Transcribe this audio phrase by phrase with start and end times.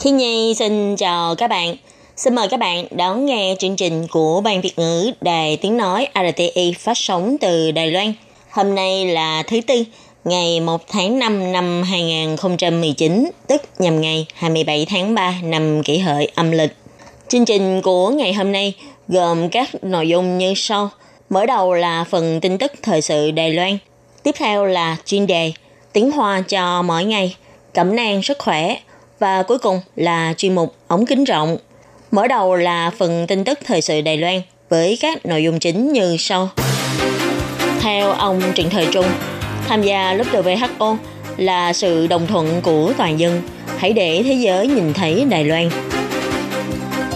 [0.00, 1.76] Khi Nhi xin chào các bạn.
[2.16, 6.08] Xin mời các bạn đón nghe chương trình của Ban Việt ngữ Đài Tiếng Nói
[6.14, 8.12] RTI phát sóng từ Đài Loan.
[8.50, 9.84] Hôm nay là thứ Tư,
[10.24, 16.30] ngày 1 tháng 5 năm 2019, tức nhằm ngày 27 tháng 3 năm kỷ hợi
[16.34, 16.76] âm lịch.
[17.28, 18.74] Chương trình của ngày hôm nay
[19.08, 20.90] gồm các nội dung như sau.
[21.30, 23.78] Mở đầu là phần tin tức thời sự Đài Loan.
[24.22, 25.52] Tiếp theo là chuyên đề
[25.92, 27.36] tiếng Hoa cho mỗi ngày,
[27.74, 28.76] cẩm nang sức khỏe
[29.18, 31.56] và cuối cùng là chuyên mục ống kính rộng.
[32.10, 35.92] Mở đầu là phần tin tức thời sự Đài Loan với các nội dung chính
[35.92, 36.48] như sau.
[37.80, 39.06] Theo ông Trịnh Thời Trung,
[39.68, 40.96] tham gia lớp WHO
[41.36, 43.42] là sự đồng thuận của toàn dân.
[43.78, 45.70] Hãy để thế giới nhìn thấy Đài Loan.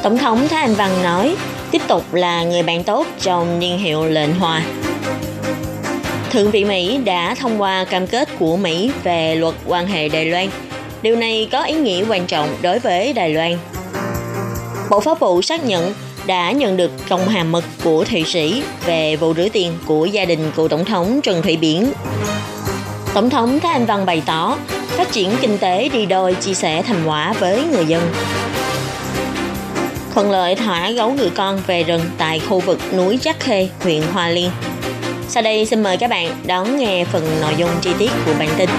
[0.02, 1.36] Tổng thống Thái Anh Văn nói,
[1.70, 4.62] tiếp tục là người bạn tốt trong niên hiệu lệnh hòa.
[6.30, 10.24] Thượng viện Mỹ đã thông qua cam kết của Mỹ về luật quan hệ Đài
[10.24, 10.48] Loan.
[11.02, 13.58] Điều này có ý nghĩa quan trọng đối với Đài Loan.
[14.90, 15.94] Bộ Pháp vụ xác nhận
[16.26, 20.24] đã nhận được công hàm mật của Thụy Sĩ về vụ rửa tiền của gia
[20.24, 21.92] đình cựu Tổng thống Trần Thủy Biển.
[23.14, 26.82] Tổng thống Thái Anh Văn bày tỏ phát triển kinh tế đi đôi chia sẻ
[26.82, 28.02] thành quả với người dân.
[30.14, 34.02] Thuận lợi thả gấu ngựa con về rừng tại khu vực núi Chắc Khê, huyện
[34.12, 34.50] Hoa Liên.
[35.28, 38.48] Sau đây xin mời các bạn đón nghe phần nội dung chi tiết của bản
[38.58, 38.70] tin.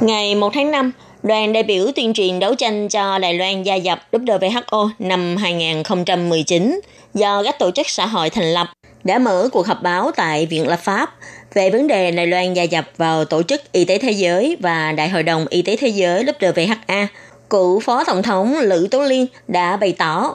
[0.00, 3.76] Ngày 1 tháng 5, đoàn đại biểu tuyên truyền đấu tranh cho Đài Loan gia
[3.76, 6.80] nhập WHO năm 2019
[7.14, 8.66] do các tổ chức xã hội thành lập
[9.04, 11.14] đã mở cuộc họp báo tại Viện Lập pháp
[11.54, 14.92] về vấn đề Đài Loan gia nhập vào Tổ chức Y tế Thế giới và
[14.92, 17.06] Đại hội đồng Y tế Thế giới WHA.
[17.50, 20.34] Cựu Phó Tổng thống Lữ Tố Liên đã bày tỏ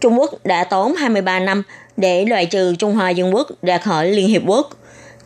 [0.00, 1.62] Trung Quốc đã tốn 23 năm
[1.96, 4.70] để loại trừ Trung Hoa Dân Quốc ra khỏi Liên Hiệp Quốc.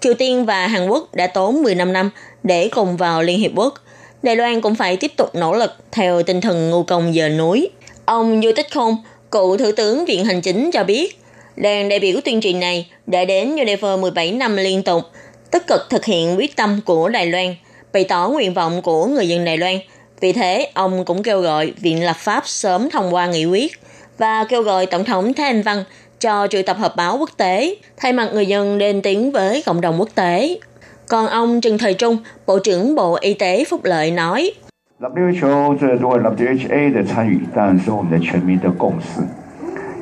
[0.01, 2.11] Triều Tiên và Hàn Quốc đã tốn 15 năm
[2.43, 3.75] để cùng vào Liên Hiệp Quốc.
[4.23, 7.71] Đài Loan cũng phải tiếp tục nỗ lực theo tinh thần ngu công giờ núi.
[8.05, 8.97] Ông Du Tích Khôn,
[9.31, 11.21] cựu Thủ tướng Viện Hành Chính cho biết,
[11.57, 15.03] đoàn đại biểu tuyên truyền này đã đến Geneva 17 năm liên tục,
[15.51, 17.55] tích cực thực hiện quyết tâm của Đài Loan,
[17.93, 19.79] bày tỏ nguyện vọng của người dân Đài Loan.
[20.21, 23.73] Vì thế, ông cũng kêu gọi Viện Lập pháp sớm thông qua nghị quyết
[24.19, 25.85] và kêu gọi Tổng thống Thái Anh Văn
[26.26, 29.82] cho triệu tập họp báo quốc tế, thay mặt người dân lên tiếng với cộng
[29.82, 30.60] đồng quốc tế.
[31.08, 34.52] Còn ông Trần Thời Trung, Bộ trưởng Bộ Y tế Phúc Lợi nói,
[35.00, 39.22] WHO 这如果 WHA 的参与，当然是我们的全民的共识。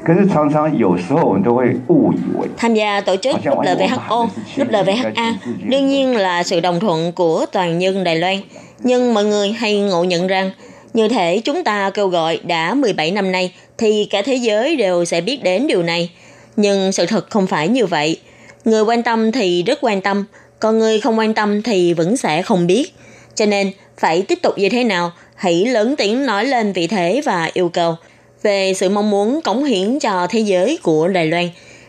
[0.04, 4.28] 可是常常有时候我们都会误以为 tham gia tổ chức WHO,
[4.58, 5.34] WHA
[5.70, 8.42] đương nhiên là sự đồng thuận của toàn nhân Đài Loan.
[8.84, 10.52] Nhưng mọi người hay ngộ nhận rằng,
[10.95, 15.05] như thể chúng ta kêu gọi đã 17 năm nay thì cả thế giới đều
[15.05, 16.11] sẽ biết đến điều này.
[16.57, 18.21] Nhưng sự thật không phải như vậy.
[18.65, 20.25] Người quan tâm thì rất quan tâm,
[20.59, 22.95] còn người không quan tâm thì vẫn sẽ không biết.
[23.35, 27.21] Cho nên, phải tiếp tục như thế nào, hãy lớn tiếng nói lên vị thế
[27.25, 27.97] và yêu cầu
[28.43, 31.49] về sự mong muốn cống hiến cho thế giới của Đài Loan,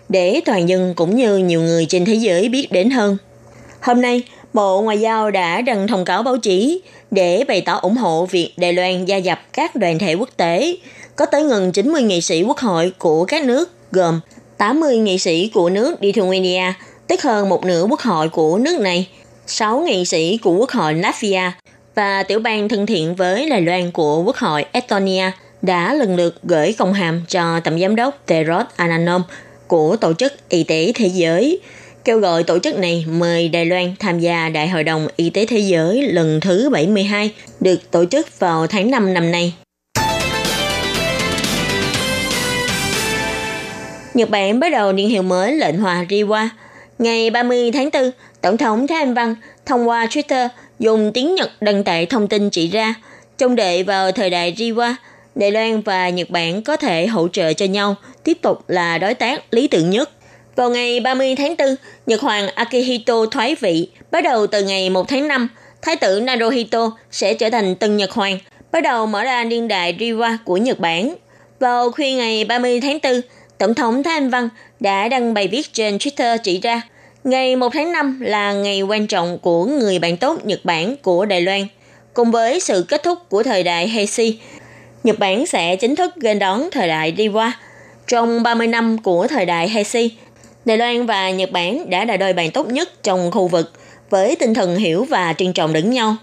[0.09, 3.17] để toàn dân cũng như nhiều người trên thế giới biết đến hơn.
[3.81, 4.23] Hôm nay,
[4.55, 8.53] Bộ Ngoại giao đã đăng thông cáo báo chí để bày tỏ ủng hộ việc
[8.57, 10.77] Đài Loan gia nhập các đoàn thể quốc tế.
[11.15, 14.19] Có tới gần 90 nghị sĩ quốc hội của các nước gồm
[14.57, 16.73] 80 nghị sĩ của nước Lithuania,
[17.07, 19.07] tức hơn một nửa quốc hội của nước này,
[19.47, 21.51] 6 nghị sĩ của quốc hội Latvia
[21.95, 26.35] và tiểu bang thân thiện với Đài Loan của quốc hội Estonia đã lần lượt
[26.43, 29.23] gửi công hàm cho tổng giám đốc Terod Ananom
[29.67, 31.59] của Tổ chức Y tế Thế giới,
[32.05, 35.45] kêu gọi tổ chức này mời Đài Loan tham gia Đại hội đồng Y tế
[35.45, 39.53] Thế giới lần thứ 72 được tổ chức vào tháng 5 năm nay.
[44.13, 46.47] Nhật Bản bắt đầu niên hiệu mới lệnh hòa Riwa.
[46.99, 48.11] Ngày 30 tháng 4,
[48.41, 49.35] Tổng thống Thái Anh Văn
[49.65, 50.47] thông qua Twitter
[50.79, 52.93] dùng tiếng Nhật đăng tải thông tin chỉ ra,
[53.37, 54.93] trong đệ vào thời đại Riwa,
[55.35, 59.13] Đài Loan và Nhật Bản có thể hỗ trợ cho nhau, tiếp tục là đối
[59.13, 60.09] tác lý tưởng nhất.
[60.55, 61.75] Vào ngày 30 tháng 4,
[62.05, 63.87] Nhật Hoàng Akihito thoái vị.
[64.11, 65.47] Bắt đầu từ ngày 1 tháng 5,
[65.81, 68.39] Thái tử Naruhito sẽ trở thành tân Nhật Hoàng,
[68.71, 71.15] bắt đầu mở ra niên đại Riwa của Nhật Bản.
[71.59, 73.21] Vào khuya ngày 30 tháng 4,
[73.57, 74.49] Tổng thống Thái Anh Văn
[74.79, 76.81] đã đăng bài viết trên Twitter chỉ ra
[77.23, 81.25] Ngày 1 tháng 5 là ngày quan trọng của người bạn tốt Nhật Bản của
[81.25, 81.67] Đài Loan.
[82.13, 84.39] Cùng với sự kết thúc của thời đại Heisei,
[85.03, 87.51] Nhật Bản sẽ chính thức nghênh đón thời đại Riwa.
[88.07, 90.11] Trong 30 năm của thời đại Heisei,
[90.65, 93.71] Đài Loan và Nhật Bản đã là đôi bạn tốt nhất trong khu vực
[94.09, 96.15] với tinh thần hiểu và trân trọng lẫn nhau.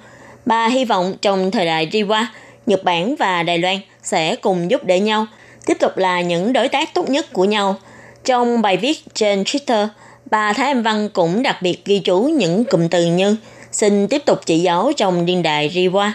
[0.46, 2.32] Bà hy vọng trong thời đại đi qua,
[2.66, 5.26] Nhật Bản và Đài Loan sẽ cùng giúp đỡ nhau,
[5.66, 7.76] tiếp tục là những đối tác tốt nhất của nhau.
[8.24, 9.88] Trong bài viết trên Twitter,
[10.30, 13.36] bà Thái Anh Văn cũng đặc biệt ghi chú những cụm từ như
[13.72, 16.10] xin tiếp tục chỉ giáo trong niên đại Riwa,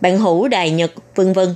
[0.00, 1.54] bạn hữu đài Nhật, vân vân.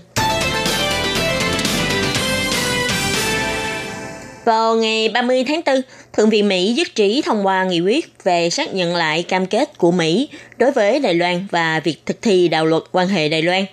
[4.44, 5.81] Vào ngày 30 tháng 4,
[6.12, 9.79] Thượng viện Mỹ nhất trí thông qua nghị quyết về xác nhận lại cam kết
[9.79, 10.29] của Mỹ
[10.59, 13.65] đối với Đài Loan và việc thực thi đạo luật quan hệ Đài Loan.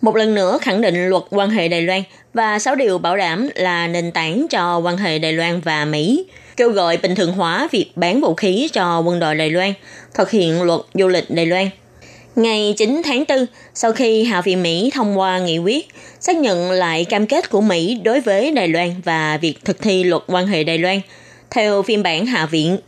[0.00, 2.02] Một lần nữa khẳng định luật quan hệ Đài Loan
[2.34, 6.24] và 6 điều bảo đảm là nền tảng cho quan hệ Đài Loan và Mỹ,
[6.56, 9.72] kêu gọi bình thường hóa việc bán vũ khí cho quân đội Đài Loan,
[10.14, 11.68] thực hiện luật du lịch Đài Loan.
[12.36, 15.88] Ngày 9 tháng 4, sau khi Hạ viện Mỹ thông qua nghị quyết
[16.20, 20.04] xác nhận lại cam kết của Mỹ đối với Đài Loan và việc thực thi
[20.04, 21.00] luật quan hệ Đài Loan,
[21.50, 22.78] theo phiên bản Hạ viện,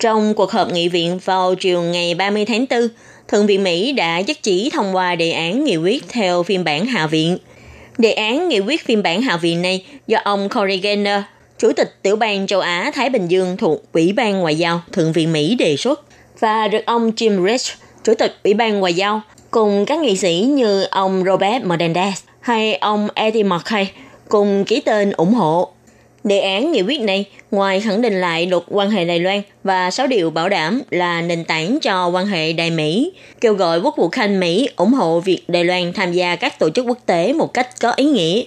[0.00, 2.88] trong cuộc họp nghị viện vào chiều ngày 30 tháng 4,
[3.28, 6.86] Thượng viện Mỹ đã nhất trí thông qua đề án nghị quyết theo phiên bản
[6.86, 7.38] Hạ viện.
[7.98, 11.22] Đề án nghị quyết phiên bản Hạ viện này do ông Cory Gaynor,
[11.58, 15.12] Chủ tịch Tiểu bang châu Á Thái Bình Dương thuộc Ủy ban Ngoại giao Thượng
[15.12, 16.00] viện Mỹ đề xuất
[16.40, 17.72] và được ông Jim Rich,
[18.04, 19.20] Chủ tịch Ủy ban Ngoại giao,
[19.50, 23.90] cùng các nghị sĩ như ông Robert Menendez hay ông Eddie McKay
[24.28, 25.68] cùng ký tên ủng hộ.
[26.24, 29.90] Đề án nghị quyết này ngoài khẳng định lại luật quan hệ Đài Loan và
[29.90, 33.94] 6 điều bảo đảm là nền tảng cho quan hệ Đài Mỹ, kêu gọi Quốc
[33.96, 37.32] vụ Khanh Mỹ ủng hộ việc Đài Loan tham gia các tổ chức quốc tế
[37.32, 38.42] một cách có ý nghĩa,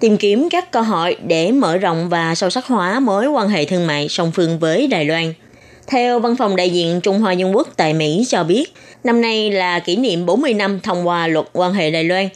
[0.00, 3.64] tìm kiếm các cơ hội để mở rộng và sâu sắc hóa mối quan hệ
[3.64, 5.32] thương mại song phương với Đài Loan.
[5.90, 8.72] Theo Văn phòng đại diện Trung Hoa Dân Quốc tại Mỹ cho biết,
[9.04, 12.28] năm nay là kỷ niệm 40 năm thông qua luật quan hệ Đài Loan,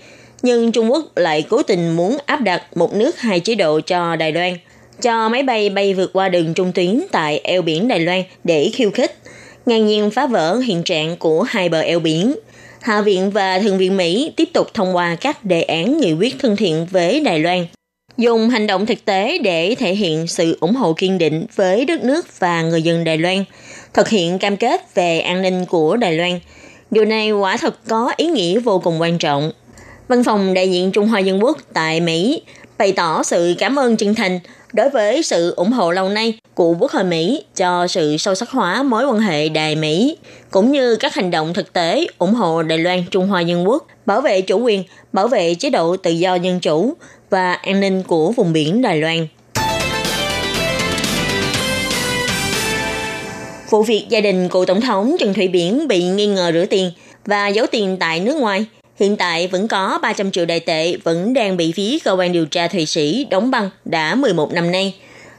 [0.42, 4.16] nhưng Trung Quốc lại cố tình muốn áp đặt một nước hai chế độ cho
[4.16, 4.56] Đài Loan,
[5.02, 8.70] cho máy bay bay vượt qua đường trung tuyến tại eo biển Đài Loan để
[8.74, 9.18] khiêu khích,
[9.66, 12.34] ngang nhiên phá vỡ hiện trạng của hai bờ eo biển.
[12.80, 16.36] Hạ viện và Thượng viện Mỹ tiếp tục thông qua các đề án nghị quyết
[16.38, 17.66] thân thiện với Đài Loan
[18.18, 22.04] dùng hành động thực tế để thể hiện sự ủng hộ kiên định với đất
[22.04, 23.44] nước và người dân Đài Loan,
[23.94, 26.40] thực hiện cam kết về an ninh của Đài Loan.
[26.90, 29.52] Điều này quả thật có ý nghĩa vô cùng quan trọng.
[30.08, 32.42] Văn phòng đại diện Trung Hoa Dân Quốc tại Mỹ
[32.78, 34.40] bày tỏ sự cảm ơn chân thành
[34.72, 38.50] đối với sự ủng hộ lâu nay của Quốc hội Mỹ cho sự sâu sắc
[38.50, 40.16] hóa mối quan hệ Đài Mỹ,
[40.50, 43.86] cũng như các hành động thực tế ủng hộ Đài Loan Trung Hoa Dân Quốc,
[44.06, 46.94] bảo vệ chủ quyền, bảo vệ chế độ tự do dân chủ
[47.32, 49.26] và an ninh của vùng biển Đài Loan.
[53.70, 56.90] Vụ việc gia đình cựu tổng thống Trần Thủy Biển bị nghi ngờ rửa tiền
[57.26, 58.66] và giấu tiền tại nước ngoài
[59.00, 62.46] Hiện tại vẫn có 300 triệu đại tệ vẫn đang bị phía cơ quan điều
[62.46, 64.94] tra Thụy Sĩ đóng băng đã 11 năm nay.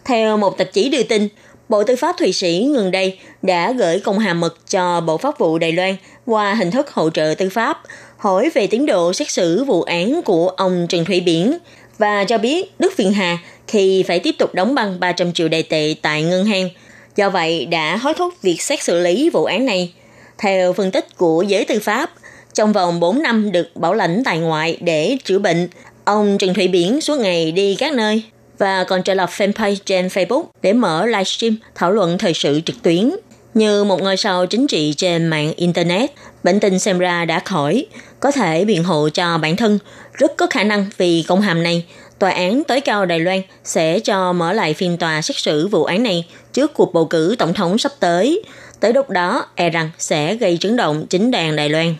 [0.05, 1.27] Theo một tạp chí đưa tin,
[1.69, 5.39] Bộ Tư pháp Thụy Sĩ gần đây đã gửi công hàm mật cho Bộ Pháp
[5.39, 7.81] vụ Đài Loan qua hình thức hỗ trợ tư pháp,
[8.17, 11.57] hỏi về tiến độ xét xử vụ án của ông Trần Thủy Biển
[11.97, 13.37] và cho biết Đức Phiên Hà
[13.67, 16.69] thì phải tiếp tục đóng băng 300 triệu đại tệ tại ngân hàng.
[17.15, 19.93] Do vậy đã hối thúc việc xét xử lý vụ án này.
[20.37, 22.11] Theo phân tích của giới tư pháp,
[22.53, 25.67] trong vòng 4 năm được bảo lãnh tại ngoại để chữa bệnh,
[26.03, 28.23] ông Trần Thủy Biển suốt ngày đi các nơi
[28.57, 32.75] và còn trở lập fanpage trên Facebook để mở livestream thảo luận thời sự trực
[32.83, 33.11] tuyến.
[33.53, 36.11] Như một ngôi sao chính trị trên mạng Internet,
[36.43, 37.85] bệnh tình xem ra đã khỏi,
[38.19, 39.79] có thể biện hộ cho bản thân.
[40.13, 41.85] Rất có khả năng vì công hàm này,
[42.23, 45.83] Tòa án tối cao Đài Loan sẽ cho mở lại phiên tòa xét xử vụ
[45.83, 48.43] án này trước cuộc bầu cử tổng thống sắp tới.
[48.79, 51.95] Tới lúc đó, e rằng sẽ gây chấn động chính đàn Đài Loan.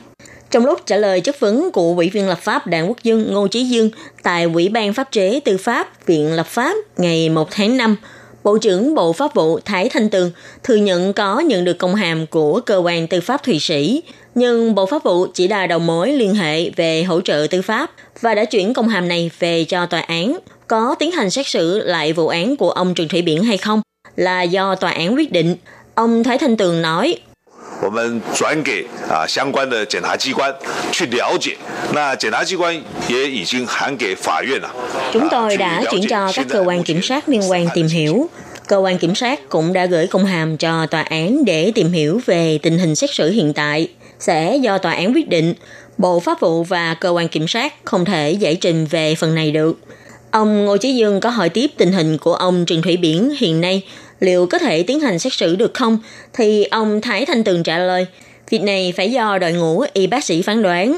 [0.52, 3.48] Trong lúc trả lời chất vấn của Ủy viên lập pháp Đảng Quốc Dương Ngô
[3.48, 3.90] Chí Dương
[4.24, 7.96] tại Ủy ban Pháp chế Tư pháp Viện Lập pháp ngày 1 tháng 5,
[8.44, 10.32] Bộ trưởng Bộ Pháp vụ Thái Thanh Tường
[10.64, 14.04] thừa nhận có nhận được công hàm của cơ quan tư pháp Thụy Sĩ,
[14.36, 17.92] nhưng Bộ Pháp vụ chỉ là đầu mối liên hệ về hỗ trợ tư pháp
[18.22, 20.38] và đã chuyển công hàm này về cho tòa án.
[20.68, 23.82] Có tiến hành xét xử lại vụ án của ông Trần Thủy Biển hay không
[24.16, 25.56] là do tòa án quyết định.
[25.96, 27.18] Ông Thái Thanh Tường nói
[27.83, 30.53] 我们转给啊相关的检察机关
[30.93, 31.57] 去了解。
[31.93, 32.75] 那检察机关
[33.09, 34.69] 也已经函给法院了。
[35.13, 38.29] Chúng tôi đã chuyển cho các cơ quan kiểm sát liên quan tìm hiểu.
[38.67, 42.21] Cơ quan kiểm sát cũng đã gửi công hàm cho tòa án để tìm hiểu
[42.27, 43.89] về tình hình xét xử hiện tại.
[44.19, 45.55] Sẽ do tòa án quyết định.
[45.99, 49.51] Bộ Pháp vụ và cơ quan kiểm sát không thể giải trình về phần này
[49.51, 49.79] được.
[50.31, 53.61] Ông Ngô Chí Dương có hỏi tiếp tình hình của ông Trần Thủy Biển hiện
[53.61, 53.83] nay
[54.24, 55.98] liệu có thể tiến hành xét xử được không,
[56.34, 58.06] thì ông Thái Thanh Tường trả lời,
[58.50, 60.98] việc này phải do đội ngũ y bác sĩ phán đoán.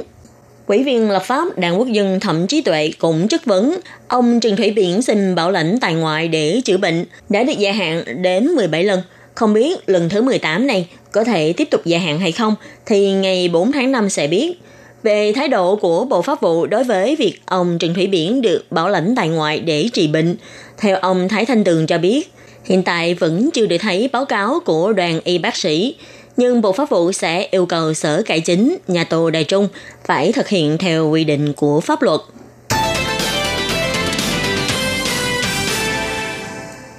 [0.65, 4.55] Quỹ viên lập pháp Đảng Quốc dân Thẩm Trí Tuệ cũng chất vấn ông Trần
[4.55, 8.47] Thủy Biển xin bảo lãnh tại ngoại để chữa bệnh đã được gia hạn đến
[8.47, 9.01] 17 lần.
[9.35, 12.55] Không biết lần thứ 18 này có thể tiếp tục gia hạn hay không
[12.85, 14.59] thì ngày 4 tháng 5 sẽ biết.
[15.03, 18.65] Về thái độ của Bộ Pháp vụ đối với việc ông Trần Thủy Biển được
[18.71, 20.35] bảo lãnh tại ngoại để trị bệnh,
[20.77, 22.31] theo ông Thái Thanh Tường cho biết,
[22.65, 25.95] hiện tại vẫn chưa được thấy báo cáo của đoàn y bác sĩ,
[26.37, 29.67] nhưng Bộ Pháp vụ sẽ yêu cầu Sở Cải Chính, nhà tù Đài Trung
[30.05, 32.19] phải thực hiện theo quy định của pháp luật.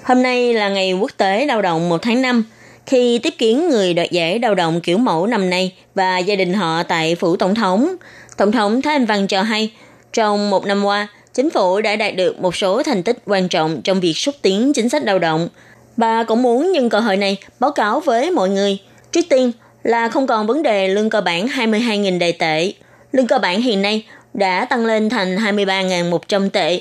[0.04, 2.44] Hôm nay là ngày quốc tế lao động 1 tháng 5.
[2.86, 6.54] Khi tiếp kiến người đoạt giải lao động kiểu mẫu năm nay và gia đình
[6.54, 7.96] họ tại phủ tổng thống,
[8.36, 9.72] Tổng thống Thái Anh Văn cho hay,
[10.12, 13.82] trong một năm qua, chính phủ đã đạt được một số thành tích quan trọng
[13.82, 15.48] trong việc xúc tiến chính sách lao động.
[15.96, 18.78] Bà cũng muốn nhân cơ hội này báo cáo với mọi người.
[19.12, 19.52] Trước tiên
[19.82, 22.72] là không còn vấn đề lương cơ bản 22.000 đại tệ.
[23.12, 26.80] Lương cơ bản hiện nay đã tăng lên thành 23.100 tệ.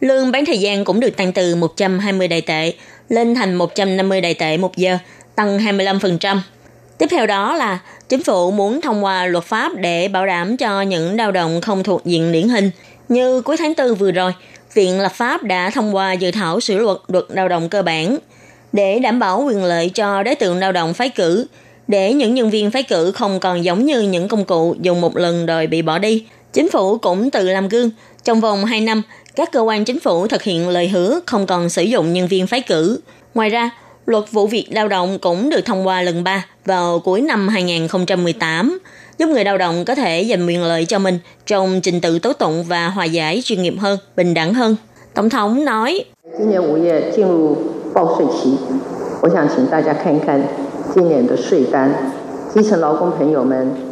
[0.00, 2.72] Lương bán thời gian cũng được tăng từ 120 đại tệ
[3.08, 4.98] lên thành 150 đại tệ một giờ,
[5.34, 6.38] tăng 25%.
[6.98, 10.82] Tiếp theo đó là chính phủ muốn thông qua luật pháp để bảo đảm cho
[10.82, 12.70] những lao động không thuộc diện điển hình.
[13.12, 14.32] Như cuối tháng 4 vừa rồi,
[14.74, 18.18] Viện lập pháp đã thông qua dự thảo sửa luật luật lao động cơ bản
[18.72, 21.46] để đảm bảo quyền lợi cho đối tượng lao động phái cử,
[21.88, 25.16] để những nhân viên phái cử không còn giống như những công cụ dùng một
[25.16, 26.26] lần rồi bị bỏ đi.
[26.52, 27.90] Chính phủ cũng tự làm gương.
[28.24, 29.02] Trong vòng 2 năm,
[29.36, 32.46] các cơ quan chính phủ thực hiện lời hứa không còn sử dụng nhân viên
[32.46, 33.00] phái cử.
[33.34, 33.70] Ngoài ra,
[34.06, 38.78] luật vụ việc lao động cũng được thông qua lần 3 vào cuối năm 2018,
[39.18, 42.32] giúp người lao động có thể giành quyền lợi cho mình trong trình tự tố
[42.32, 44.76] tụng và hòa giải chuyên nghiệp hơn, bình đẳng hơn.
[45.14, 46.04] Tổng thống nói,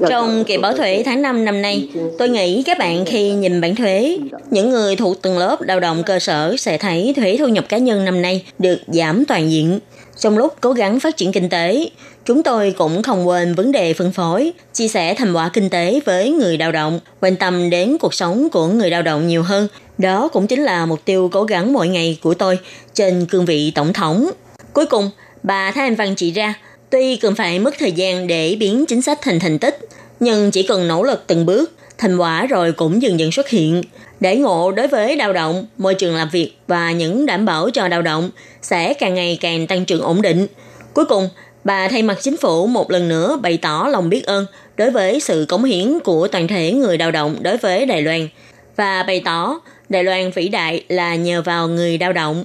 [0.08, 3.76] trong kỳ báo thuế tháng 5 năm nay, tôi nghĩ các bạn khi nhìn bản
[3.76, 4.18] thuế,
[4.50, 7.78] những người thuộc từng lớp lao động cơ sở sẽ thấy thuế thu nhập cá
[7.78, 9.78] nhân năm nay được giảm toàn diện.
[10.18, 11.88] Trong lúc cố gắng phát triển kinh tế,
[12.24, 16.00] chúng tôi cũng không quên vấn đề phân phối, chia sẻ thành quả kinh tế
[16.04, 19.68] với người lao động, quan tâm đến cuộc sống của người lao động nhiều hơn.
[19.98, 22.58] Đó cũng chính là mục tiêu cố gắng mỗi ngày của tôi
[22.94, 24.30] trên cương vị tổng thống.
[24.72, 25.10] Cuối cùng,
[25.42, 26.54] bà Thái Anh Văn chỉ ra,
[26.90, 29.78] tuy cần phải mất thời gian để biến chính sách thành thành tích,
[30.20, 33.82] nhưng chỉ cần nỗ lực từng bước, thành quả rồi cũng dần dần xuất hiện.
[34.20, 37.88] Để ngộ đối với lao động, môi trường làm việc và những đảm bảo cho
[37.88, 38.30] lao động
[38.62, 40.46] sẽ càng ngày càng tăng trưởng ổn định.
[40.94, 41.28] Cuối cùng,
[41.64, 45.20] bà thay mặt chính phủ một lần nữa bày tỏ lòng biết ơn đối với
[45.20, 48.28] sự cống hiến của toàn thể người lao động đối với Đài Loan
[48.76, 52.44] và bày tỏ Đài Loan vĩ đại là nhờ vào người lao động.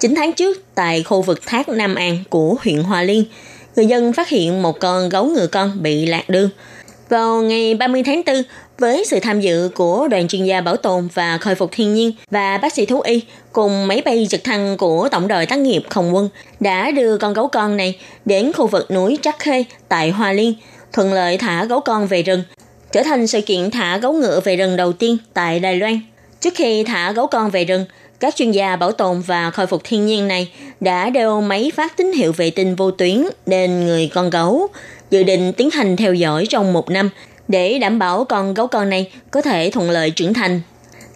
[0.00, 3.24] 9 tháng trước, tại khu vực thác Nam An của huyện Hòa Liên,
[3.76, 6.50] người dân phát hiện một con gấu ngựa con bị lạc đường.
[7.08, 8.42] Vào ngày 30 tháng 4,
[8.78, 12.12] với sự tham dự của đoàn chuyên gia bảo tồn và khôi phục thiên nhiên
[12.30, 13.22] và bác sĩ thú y
[13.52, 16.28] cùng máy bay trực thăng của tổng đội tác nghiệp không quân
[16.60, 20.54] đã đưa con gấu con này đến khu vực núi Trắc Khê tại Hoa Liên,
[20.92, 22.42] thuận lợi thả gấu con về rừng,
[22.92, 26.00] trở thành sự kiện thả gấu ngựa về rừng đầu tiên tại Đài Loan.
[26.40, 27.84] Trước khi thả gấu con về rừng,
[28.20, 31.96] các chuyên gia bảo tồn và khôi phục thiên nhiên này đã đeo máy phát
[31.96, 34.68] tín hiệu vệ tinh vô tuyến lên người con gấu,
[35.10, 37.10] dự định tiến hành theo dõi trong một năm
[37.48, 40.60] để đảm bảo con gấu con này có thể thuận lợi trưởng thành.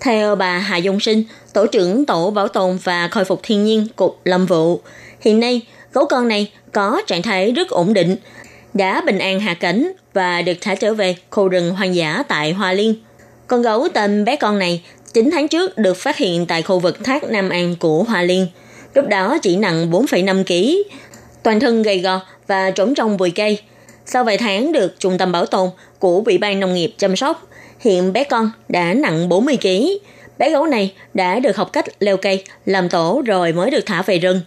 [0.01, 3.87] Theo bà Hà Dung Sinh, Tổ trưởng Tổ Bảo tồn và Khôi phục Thiên nhiên
[3.97, 4.81] Cục Lâm vụ,
[5.21, 5.61] hiện nay
[5.93, 8.17] gấu con này có trạng thái rất ổn định,
[8.75, 12.53] đã bình an hạ cánh và được thả trở về khu rừng hoang dã tại
[12.53, 12.95] Hoa Liên.
[13.47, 14.83] Con gấu tên bé con này
[15.15, 18.47] 9 tháng trước được phát hiện tại khu vực thác Nam An của Hoa Liên.
[18.95, 20.93] Lúc đó chỉ nặng 4,5 kg,
[21.43, 23.59] toàn thân gầy gò và trốn trong bụi cây.
[24.07, 27.49] Sau vài tháng được trung tâm bảo tồn của Ủy ban Nông nghiệp chăm sóc,
[27.81, 29.69] hiện bé con đã nặng 40 kg.
[30.39, 34.03] Bé gấu này đã được học cách leo cây, làm tổ rồi mới được thả
[34.03, 34.41] về rừng.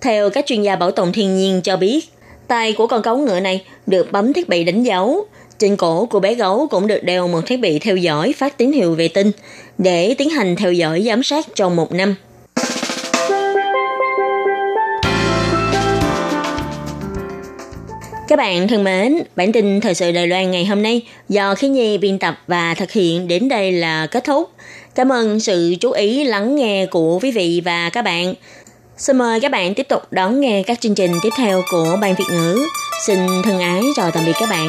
[0.00, 2.04] Theo các chuyên gia bảo tồn thiên nhiên cho biết,
[2.48, 5.26] tay của con gấu ngựa này được bấm thiết bị đánh dấu.
[5.58, 8.72] Trên cổ của bé gấu cũng được đeo một thiết bị theo dõi phát tín
[8.72, 9.32] hiệu vệ tinh
[9.78, 12.14] để tiến hành theo dõi giám sát trong một năm.
[18.30, 21.68] Các bạn thân mến, bản tin thời sự Đài Loan ngày hôm nay do Khí
[21.68, 24.50] Nhi biên tập và thực hiện đến đây là kết thúc.
[24.94, 28.34] Cảm ơn sự chú ý lắng nghe của quý vị và các bạn.
[28.96, 32.14] Xin mời các bạn tiếp tục đón nghe các chương trình tiếp theo của Ban
[32.14, 32.66] Việt ngữ.
[33.06, 34.68] Xin thân ái chào tạm biệt các bạn.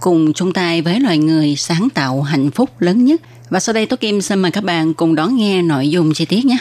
[0.00, 3.20] cùng chung tay với loài người sáng tạo hạnh phúc lớn nhất.
[3.50, 6.24] Và sau đây Tố Kim xin mời các bạn cùng đón nghe nội dung chi
[6.24, 6.58] tiết nhé.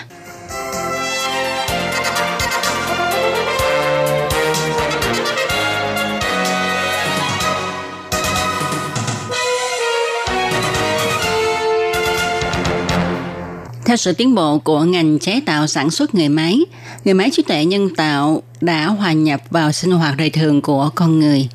[13.85, 16.59] Theo sự tiến bộ của ngành chế tạo sản xuất người máy,
[17.05, 20.89] người máy trí tuệ nhân tạo đã hòa nhập vào sinh hoạt đời thường của
[20.95, 21.49] con người.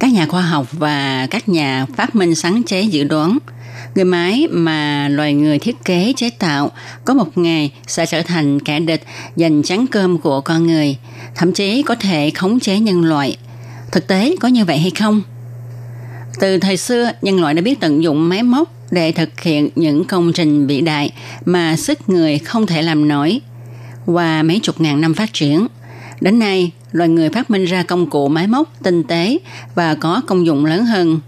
[0.00, 3.38] Các nhà khoa học và các nhà phát minh sáng chế dự đoán,
[3.94, 6.70] người máy mà loài người thiết kế chế tạo
[7.04, 9.04] có một ngày sẽ trở thành kẻ địch
[9.36, 10.96] giành chán cơm của con người,
[11.34, 13.36] thậm chí có thể khống chế nhân loại.
[13.92, 15.22] Thực tế có như vậy hay không?
[16.40, 20.04] Từ thời xưa, nhân loại đã biết tận dụng máy móc để thực hiện những
[20.04, 21.12] công trình vĩ đại
[21.44, 23.40] mà sức người không thể làm nổi.
[24.06, 25.66] Qua mấy chục ngàn năm phát triển,
[26.20, 29.38] đến nay loài người phát minh ra công cụ máy móc tinh tế
[29.74, 31.20] và có công dụng lớn hơn.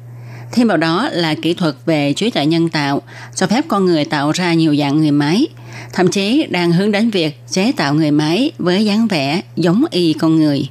[0.53, 3.03] Thêm vào đó là kỹ thuật về trí tuệ nhân tạo,
[3.35, 5.47] cho phép con người tạo ra nhiều dạng người máy,
[5.93, 10.13] thậm chí đang hướng đến việc chế tạo người máy với dáng vẻ giống y
[10.13, 10.69] con người.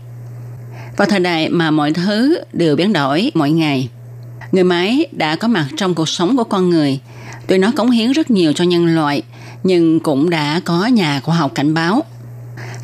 [0.98, 3.90] Vào thời đại mà mọi thứ đều biến đổi mỗi ngày,
[4.52, 7.00] người máy đã có mặt trong cuộc sống của con người.
[7.48, 9.22] Tuy nó cống hiến rất nhiều cho nhân loại,
[9.64, 12.04] nhưng cũng đã có nhà khoa học cảnh báo.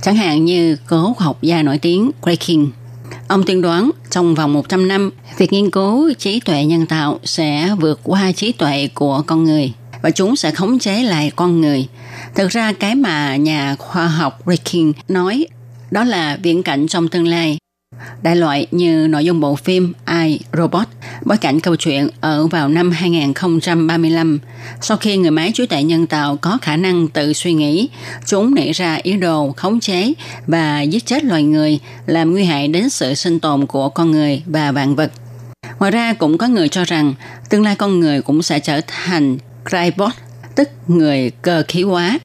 [0.06, 2.72] Chẳng hạn như cố học gia nổi tiếng Craig King.
[3.28, 7.76] Ông tiên đoán trong vòng 100 năm, việc nghiên cứu trí tuệ nhân tạo sẽ
[7.80, 11.88] vượt qua trí tuệ của con người và chúng sẽ khống chế lại con người.
[12.36, 14.42] Thực ra cái mà nhà khoa học
[14.72, 15.48] King nói
[15.92, 17.58] đó là viễn cảnh trong tương lai
[18.22, 20.88] Đại loại như nội dung bộ phim I, Robot,
[21.26, 24.40] bối cảnh câu chuyện ở vào năm 2035.
[24.82, 27.90] Sau khi người máy trí tuệ nhân tạo có khả năng tự suy nghĩ,
[28.26, 30.14] chúng nảy ra ý đồ khống chế
[30.48, 34.44] và giết chết loài người, làm nguy hại đến sự sinh tồn của con người
[34.46, 35.12] và vạn vật.
[35.80, 37.14] Ngoài ra cũng có người cho rằng
[37.50, 39.38] tương lai con người cũng sẽ trở thành
[39.70, 40.12] Crybot,
[40.56, 42.20] tức người cơ khí hóa,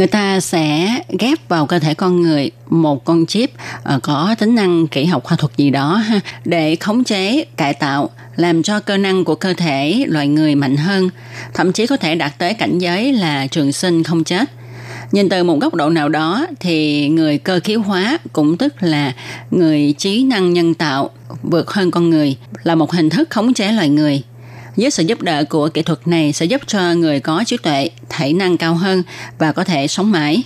[0.00, 3.50] người ta sẽ ghép vào cơ thể con người một con chip
[3.82, 7.74] ờ, có tính năng kỹ học khoa thuật gì đó ha, để khống chế cải
[7.74, 11.10] tạo làm cho cơ năng của cơ thể loài người mạnh hơn.
[11.54, 14.50] Thậm chí có thể đạt tới cảnh giới là trường sinh không chết.
[15.12, 19.14] Nhìn từ một góc độ nào đó thì người cơ khí hóa cũng tức là
[19.50, 21.10] người trí năng nhân tạo
[21.42, 24.22] vượt hơn con người là một hình thức khống chế loài người
[24.80, 27.90] với sự giúp đỡ của kỹ thuật này sẽ giúp cho người có trí tuệ,
[28.08, 29.02] thể năng cao hơn
[29.38, 30.42] và có thể sống mãi.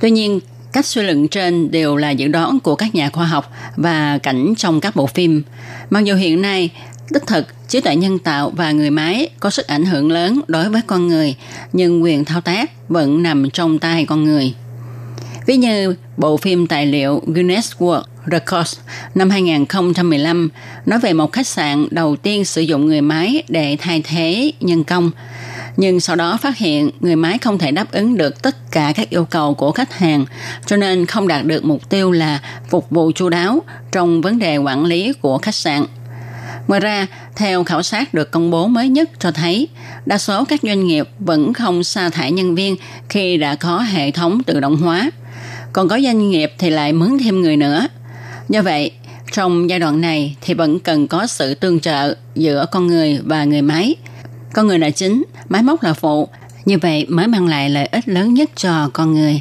[0.00, 0.40] Tuy nhiên,
[0.72, 4.54] cách suy luận trên đều là dự đoán của các nhà khoa học và cảnh
[4.56, 5.42] trong các bộ phim.
[5.90, 6.70] Mặc dù hiện nay,
[7.10, 10.68] đích thực, trí tuệ nhân tạo và người máy có sức ảnh hưởng lớn đối
[10.68, 11.36] với con người,
[11.72, 14.54] nhưng quyền thao tác vẫn nằm trong tay con người.
[15.46, 18.78] Ví như bộ phim tài liệu Guinness World Records
[19.14, 20.48] năm 2015
[20.86, 24.84] nói về một khách sạn đầu tiên sử dụng người máy để thay thế nhân
[24.84, 25.10] công.
[25.76, 29.10] Nhưng sau đó phát hiện người máy không thể đáp ứng được tất cả các
[29.10, 30.26] yêu cầu của khách hàng,
[30.66, 34.56] cho nên không đạt được mục tiêu là phục vụ chu đáo trong vấn đề
[34.56, 35.84] quản lý của khách sạn.
[36.68, 39.68] Ngoài ra, theo khảo sát được công bố mới nhất cho thấy,
[40.06, 42.76] đa số các doanh nghiệp vẫn không sa thải nhân viên
[43.08, 45.10] khi đã có hệ thống tự động hóa.
[45.74, 47.86] Còn có doanh nghiệp thì lại mướn thêm người nữa–
[48.48, 48.90] Do vậy,
[49.32, 53.44] trong giai đoạn này thì vẫn cần có sự tương trợ giữa con người và
[53.44, 53.96] người máy.
[54.52, 56.28] Con người là chính, máy móc là phụ.
[56.64, 59.40] Như vậy mới mang lại lợi ích lớn nhất cho con người.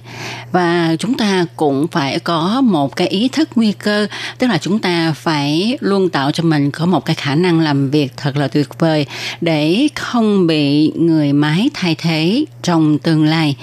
[0.51, 4.79] Và chúng ta cũng phải có một cái ý thức nguy cơ, tức là chúng
[4.79, 8.47] ta phải luôn tạo cho mình có một cái khả năng làm việc thật là
[8.47, 9.05] tuyệt vời
[9.41, 13.55] để không bị người máy thay thế trong tương lai.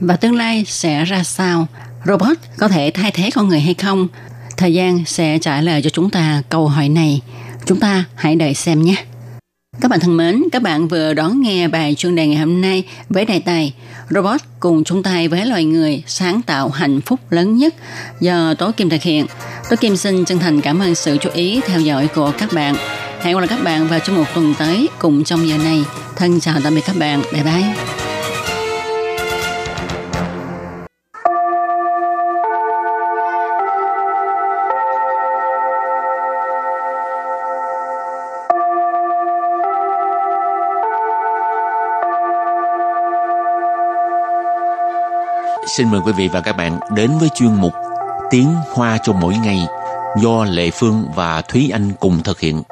[0.00, 1.66] Và tương lai sẽ ra sao?
[2.06, 4.08] Robot có thể thay thế con người hay không?
[4.56, 7.20] Thời gian sẽ trả lời cho chúng ta câu hỏi này.
[7.66, 9.04] Chúng ta hãy đợi xem nhé.
[9.80, 12.84] Các bạn thân mến, các bạn vừa đón nghe bài chuyên đề ngày hôm nay
[13.08, 13.74] với đề tài
[14.10, 17.74] Robot cùng chung tay với loài người sáng tạo hạnh phúc lớn nhất
[18.20, 19.26] do Tố Kim thực hiện.
[19.70, 22.74] Tố Kim xin chân thành cảm ơn sự chú ý theo dõi của các bạn.
[23.20, 25.84] Hẹn gặp lại các bạn vào trong một tuần tới cùng trong giờ này.
[26.16, 27.22] Thân chào tạm biệt các bạn.
[27.32, 27.97] Bye bye.
[45.78, 47.72] Xin mời quý vị và các bạn đến với chuyên mục
[48.30, 49.66] Tiếng Hoa cho mỗi ngày
[50.22, 52.62] do Lệ Phương và Thúy Anh cùng thực hiện.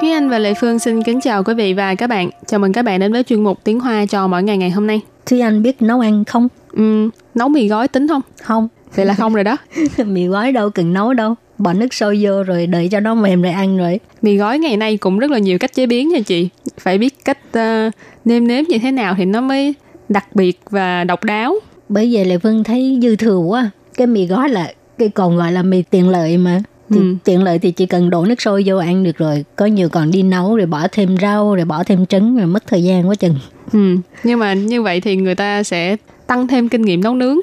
[0.00, 2.30] Thúy Anh và Lệ Phương xin kính chào quý vị và các bạn.
[2.46, 4.86] Chào mừng các bạn đến với chuyên mục Tiếng Hoa cho mỗi ngày ngày hôm
[4.86, 5.00] nay.
[5.26, 6.48] Thúy Anh biết nấu ăn không?
[6.72, 8.22] Ừ, nấu mì gói tính không?
[8.42, 8.68] Không.
[8.94, 9.56] Vậy là không rồi đó.
[10.06, 11.34] mì gói đâu cần nấu đâu.
[11.62, 14.00] Bỏ nước sôi vô rồi đợi cho nó mềm rồi ăn rồi.
[14.22, 16.48] Mì gói ngày nay cũng rất là nhiều cách chế biến nha chị.
[16.78, 17.92] Phải biết cách uh,
[18.24, 19.74] nêm nếm như thế nào thì nó mới
[20.08, 21.54] đặc biệt và độc đáo.
[21.88, 23.70] Bởi vậy Lệ Phương thấy dư thừa quá.
[23.96, 27.14] Cái mì gói là cái còn gọi là mì tiện lợi mà thì ừ.
[27.24, 30.10] tiện lợi thì chỉ cần đổ nước sôi vô ăn được rồi có nhiều còn
[30.10, 33.14] đi nấu rồi bỏ thêm rau rồi bỏ thêm trứng rồi mất thời gian quá
[33.14, 33.34] chừng
[33.72, 33.96] ừ.
[34.24, 35.96] nhưng mà như vậy thì người ta sẽ
[36.31, 37.37] tăng thêm kinh nghiệm nấu nướng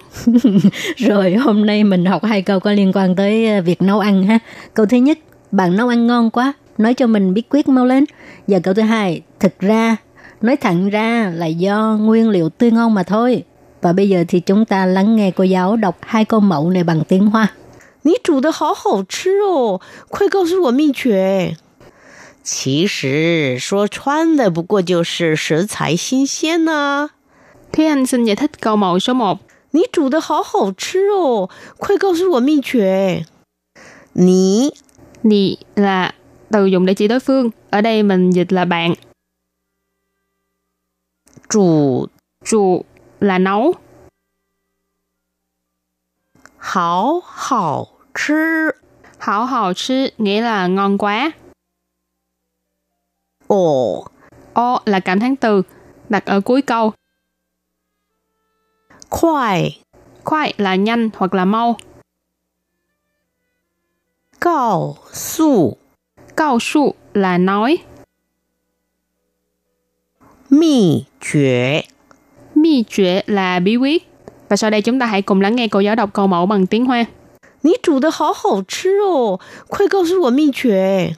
[0.96, 4.22] rồi hôm nay mình học hai câu có liên quan tới ờ, việc nấu ăn
[4.26, 4.38] ha
[4.74, 5.18] câu thứ nhất
[5.50, 8.04] bạn nấu ăn ngon quá nói cho mình biết quyết mau lên
[8.46, 9.96] và câu thứ hai thực ra
[10.42, 13.42] nói thẳng ra là do nguyên liệu tươi ngon mà thôi
[13.82, 16.84] và bây giờ thì chúng ta lắng nghe cô giáo đọc hai câu mẫu này
[16.84, 17.48] bằng tiếng hoa
[18.06, 19.80] 你煮的好好吃哦，
[20.10, 21.56] 快告诉我秘诀。
[22.42, 27.10] 其实说穿了，不过就是食材新鲜呢、啊。
[27.71, 29.39] Thúy Anh xin giải thích câu mẫu số 1.
[29.73, 33.23] Nì chủ de hào hào chứ ồ, quay gao sư wo mi quế.
[34.15, 34.69] Nì.
[35.23, 36.13] Nì là
[36.51, 37.49] từ dùng để chỉ đối phương.
[37.69, 38.93] Ở đây mình dịch là bạn.
[41.49, 42.05] Chủ.
[42.45, 42.85] Chủ
[43.19, 43.73] là nấu.
[46.57, 48.71] Hào hào chứ.
[49.17, 51.31] Hào hào chứ nghĩa là ngon quá.
[53.47, 54.05] Ồ.
[54.53, 55.61] Ồ là cảm thán từ
[56.09, 56.93] đặt ở cuối câu
[59.10, 59.80] Khoai
[60.24, 61.76] Khoai là nhanh hoặc là mau.
[64.40, 65.76] Cao su
[66.36, 67.78] Cao su là nói.
[70.50, 71.82] Mì quyết
[72.54, 74.10] Mi chuyện là bí quyết.
[74.48, 76.66] Và sau đây chúng ta hãy cùng lắng nghe cô giáo đọc câu mẫu bằng
[76.66, 77.06] tiếng Hoa.
[77.62, 81.16] 你煮的好好吃哦，快告诉我秘诀。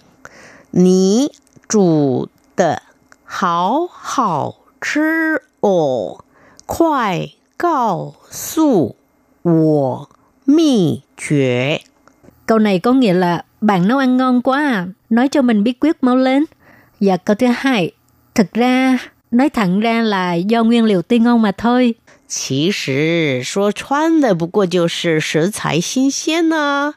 [0.70, 1.32] 你
[1.68, 2.82] 煮的
[3.24, 6.24] 好好吃哦，
[6.66, 8.96] 快 告诉
[9.42, 10.08] 我
[10.44, 11.80] 秘诀。
[12.46, 15.72] Câu này có nghĩa là bạn nấu ăn ngon quá à, nói cho mình bí
[15.72, 16.44] quyết mau lên.
[17.00, 17.90] Và câu thứ hai,
[18.34, 18.98] thực ra
[19.30, 21.94] nói thẳng ra là do nguyên liệu tươi ngon mà thôi.
[22.28, 26.94] 其实说穿了，不过就是食材新鲜呢、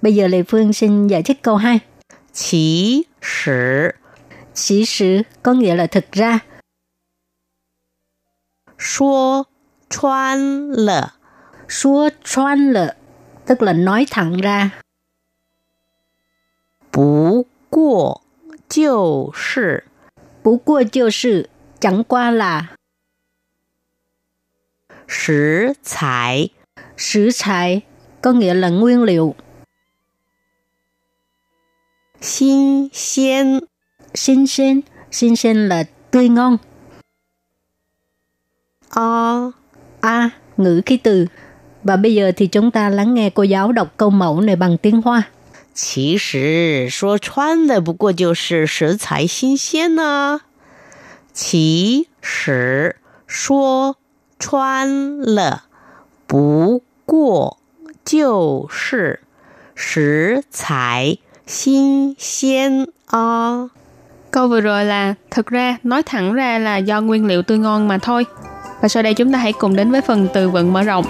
[0.00, 1.80] Bây giờ Lê Phương xin giải thích câu 2.
[2.32, 3.94] 其实
[4.54, 6.38] Chỉ sự có nghĩa là thực ra.
[9.88, 11.14] 说穿了
[11.68, 12.94] Xua choan lợ,
[13.46, 14.70] tức là nói thẳng ra.
[16.90, 18.22] 不过
[18.68, 19.84] 就是。
[20.42, 21.48] Bú qua chiêu sự,
[21.80, 22.76] chẳng qua là
[25.06, 26.48] 食材
[26.96, 27.82] sử材,
[28.22, 29.34] có nghĩa là nguyên liệu.
[32.20, 33.60] 新鲜
[34.14, 34.80] Xinh xên,
[35.10, 36.56] xinh xên là tươi ngon.
[38.88, 39.52] 啊
[40.04, 41.26] A, ngữ khí từ.
[41.84, 44.76] Và bây giờ thì chúng ta lắng nghe cô giáo đọc câu mẫu này bằng
[44.78, 45.22] tiếng Hoa.
[45.72, 50.40] 其实说穿了，不过就是食材新鲜呢、
[51.32, 53.96] 其实说
[54.38, 55.64] 穿了，
[56.26, 57.58] 不过
[58.04, 59.20] 就是
[59.74, 63.70] 食材新鲜啊。
[64.30, 67.88] Câu vừa rồi là thực ra, nói thẳng ra là do nguyên liệu tươi ngon
[67.88, 68.26] mà thôi.
[68.85, 71.05] Và sau đây chúng ta hãy cùng đến với phần từ vựng mở rộng.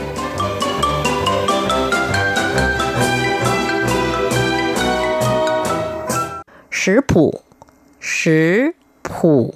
[6.72, 7.34] Sử phụ.
[8.02, 8.72] Sử
[9.04, 9.54] phụ.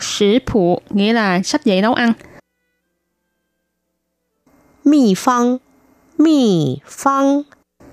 [0.00, 2.12] Sử phụ nghĩa là sách dạy nấu ăn.
[4.84, 5.58] Mì phong
[6.18, 7.42] Mì phong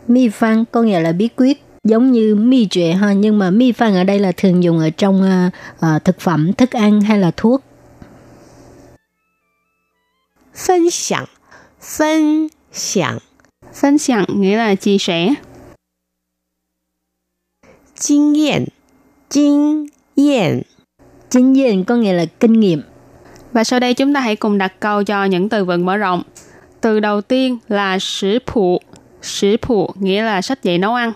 [0.08, 3.71] mì phan có nghĩa là bí quyết giống như mì trệ ha nhưng mà mì
[3.71, 5.54] phan ở đây là thường dùng ở trong uh,
[5.95, 7.64] uh, thực phẩm thức ăn hay là thuốc.
[10.54, 11.28] 分享，
[11.80, 13.20] 分享，
[13.72, 15.36] Phân享nghĩa là chia sẻ.
[17.94, 18.66] 经验，
[19.28, 20.64] 经验，
[21.30, 22.82] Chính diện có nghĩa là kinh nghiệm.
[23.52, 26.22] Và sau đây chúng ta hãy cùng đặt câu cho những từ vựng mở rộng.
[26.80, 28.80] Từ đầu tiên là sử phụ.
[29.22, 31.12] Sử phụ nghĩa là sách dạy nấu ăn.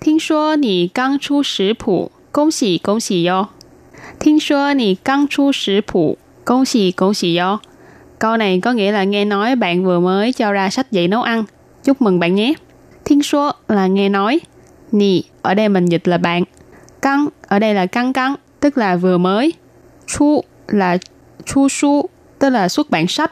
[0.00, 3.48] 听说你刚出食谱，恭喜恭喜哟！
[4.20, 7.60] 听说你刚出食谱，恭喜恭喜哟
[8.23, 11.21] ！Câu này có nghĩa là nghe nói bạn vừa mới cho ra sách dạy nấu
[11.21, 11.43] ăn.
[11.83, 12.53] Chúc mừng bạn nhé.
[13.05, 14.39] Thiên số là nghe nói.
[14.91, 16.43] Nì ở đây mình dịch là bạn.
[17.01, 19.53] Căng ở đây là căng căng, tức là vừa mới.
[20.07, 20.97] Chu là
[21.45, 22.09] chu su
[22.39, 23.31] tức là xuất bản sách,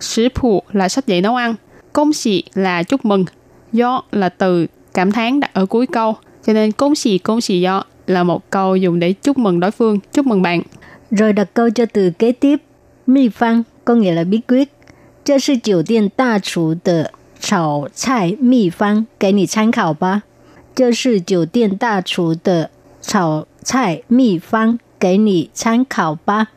[0.00, 1.54] sử phụ là sách dạy nấu ăn,
[1.92, 3.24] công sĩ là chúc mừng,
[3.72, 6.16] do là từ cảm thán đặt ở cuối câu,
[6.46, 9.70] cho nên công sĩ công sĩ do là một câu dùng để chúc mừng đối
[9.70, 10.62] phương, chúc mừng bạn.
[11.10, 12.62] Rồi đặt câu cho từ kế tiếp,
[13.06, 14.67] mi phăng có nghĩa là bí quyết.
[15.23, 20.23] 这是酒店大厨的炒菜秘方，给你参考吧。
[20.73, 22.69] 这是酒店大厨的
[23.01, 26.47] 炒菜秘方，给你参考吧。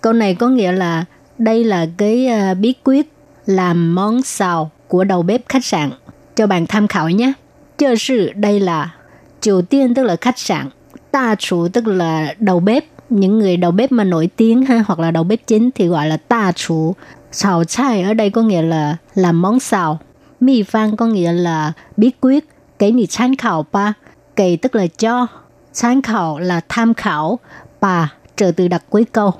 [0.00, 1.04] Câu này có nghĩa là
[1.38, 3.06] đây là cái uh, bí quyết
[3.46, 5.90] làm món xào của đầu bếp khách sạn.
[6.36, 7.32] Cho bạn tham khảo nhé.
[7.78, 8.94] Chơ sư đây là
[9.40, 10.68] Triều Tiên tức là khách sạn,
[11.10, 14.98] ta chủ tức là đầu bếp, những người đầu bếp mà nổi tiếng ha hoặc
[14.98, 16.94] là đầu bếp chính thì gọi là ta chủ.
[17.32, 19.98] Xào chai ở đây có nghĩa là làm món xào.
[20.40, 22.44] Mi phan có nghĩa là bí quyết.
[22.78, 23.92] Cái ni tham khảo ba.
[24.36, 25.26] Cái tức là cho.
[25.80, 27.38] Tham khảo là tham khảo.
[27.80, 29.32] Bà trợ từ đặt cuối câu.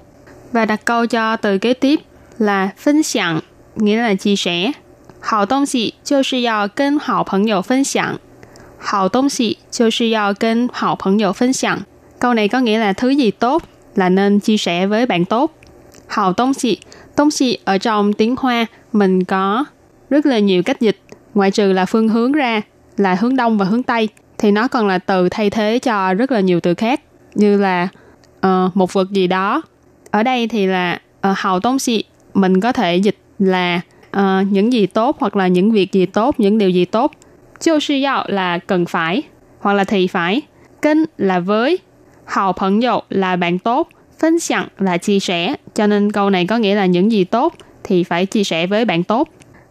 [0.52, 2.00] Và đặt câu cho từ kế tiếp
[2.38, 3.40] là phân享,
[3.76, 4.72] nghĩa là chia sẻ.
[5.20, 8.18] Hảo 东西就是要跟好朋友分享。
[8.78, 11.84] 好东西就是要跟好朋友分享。
[12.23, 13.63] Câu này có nghĩa là thứ gì tốt
[13.95, 15.53] là nên chia sẻ với bạn tốt.
[16.07, 16.77] Hào tông xị,
[17.15, 19.65] Tông xị ở trong tiếng Hoa mình có
[20.09, 20.97] rất là nhiều cách dịch,
[21.33, 22.61] ngoại trừ là phương hướng ra
[22.97, 26.31] là hướng đông và hướng tây thì nó còn là từ thay thế cho rất
[26.31, 27.01] là nhiều từ khác
[27.35, 27.87] như là
[28.47, 29.61] uh, một vật gì đó.
[30.11, 33.81] Ở đây thì là uh, hào tông xị mình có thể dịch là
[34.17, 37.11] uh, những gì tốt hoặc là những việc gì tốt, những điều gì tốt.
[37.59, 39.21] Chiêu sư yào là cần phải
[39.59, 40.41] hoặc là thì phải.
[40.81, 41.79] kinh là với,
[42.24, 46.74] hào phận dụ là bạn tốt, phân享là chia sẻ, cho nên câu này có nghĩa
[46.74, 49.28] là những gì tốt thì phải chia sẻ với bạn tốt.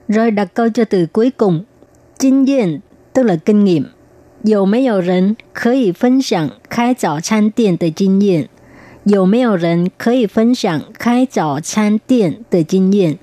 [0.07, 1.63] Rồi đặt câu cho từ cuối cùng.
[2.19, 2.79] Kinh nghiệm
[3.13, 3.83] tức là kinh nghiệm.
[4.43, 8.47] 有没有人可以分享开早餐店的经验？
[9.03, 13.17] 有没有人可以分享开早餐店的经验？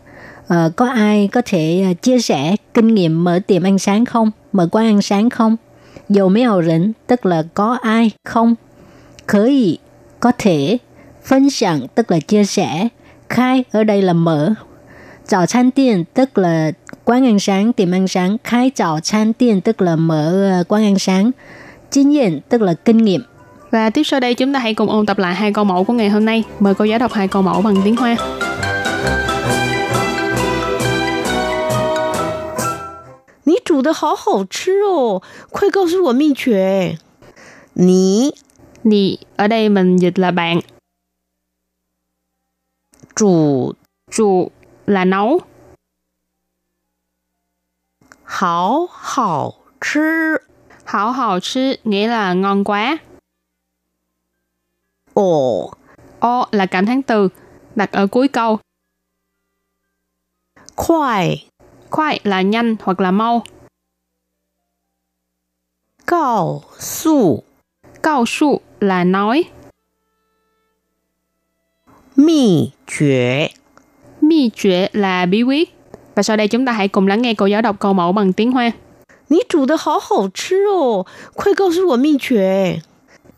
[0.49, 4.31] Ờ, có ai có thể uh, chia sẻ kinh nghiệm mở tiệm ăn sáng không?
[4.53, 5.57] Mở quán ăn sáng không?
[6.09, 8.55] Dầu mấy hầu rỉnh tức là có ai không?
[9.29, 9.79] Khởi ý,
[10.21, 10.79] có thể
[11.25, 12.88] phân享tức là chia sẻ,
[13.29, 14.55] khai ở đây là mở.
[15.29, 16.73] Chào餐店 tức là
[17.05, 20.99] quán ăn sáng, tiệm ăn sáng, khai chào 餐店 tức là mở ờ, quán ăn
[20.99, 21.31] sáng.
[21.90, 23.23] Kinh nghiệm tức là kinh nghiệm.
[23.71, 25.93] Và tiếp sau đây chúng ta hãy cùng ôn tập lại hai câu mẫu của
[25.93, 26.45] ngày hôm nay.
[26.61, 28.17] Mời cô giáo đọc hai câu mẫu bằng tiếng Hoa.
[33.47, 36.99] 你煮的好好吃哦，快告诉我秘诀。
[37.75, 38.35] 你
[38.84, 40.60] Nì ở đây mình dịch là bạn.
[43.15, 43.74] Chủ,
[44.12, 44.52] chủ
[44.86, 45.39] là nấu.
[48.24, 50.38] Hảo hảo chứ.
[50.86, 52.98] Hảo hảo chứ nghĩa là ngon quá.
[55.13, 55.74] Ồ.
[56.20, 57.30] Ồ là cảm thán từ,
[57.76, 58.60] đặt ở cuối câu.
[60.76, 61.48] Khoai.
[61.89, 63.44] Khoai là nhanh hoặc là mau.
[66.08, 67.44] Cao su.
[68.04, 69.45] Cao su là nói.
[72.17, 73.51] 秘诀
[74.21, 75.75] Mi chuyện là bí quyết.
[76.14, 78.33] Và sau đây chúng ta hãy cùng lắng nghe cô giáo đọc câu mẫu bằng
[78.33, 78.73] tiếng Hoa.
[79.29, 82.83] 你煮的好好吃哦，快告诉我秘诀。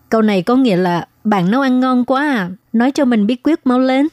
[0.08, 3.36] Câu này có nghĩa là bạn nấu ăn ngon quá à, nói cho mình bí
[3.36, 4.08] quyết mau lên.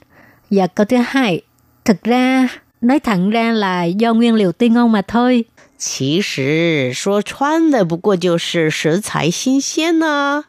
[0.50, 1.42] Và câu thứ hai,
[1.86, 2.48] thực ra
[2.82, 5.46] nói thẳng ra là do nguyên liệu tươi ngon mà thôi.
[5.78, 10.46] 其实说穿了，不过就是食材新鲜呢、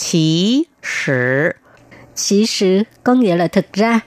[0.00, 1.50] Chí sử
[2.14, 4.00] Chí sử có nghĩa là thực ra.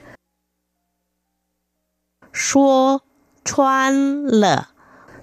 [2.34, 2.98] Số
[3.44, 4.62] choan lợ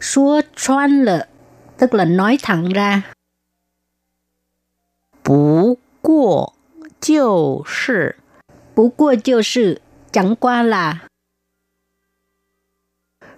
[0.02, 1.28] Số choan lợ
[1.78, 3.02] tức là nói thẳng ra.
[5.26, 6.48] Bú qua
[7.02, 8.12] chiêu sự
[8.76, 11.08] Bú qua chiêu sự chẳng qua là.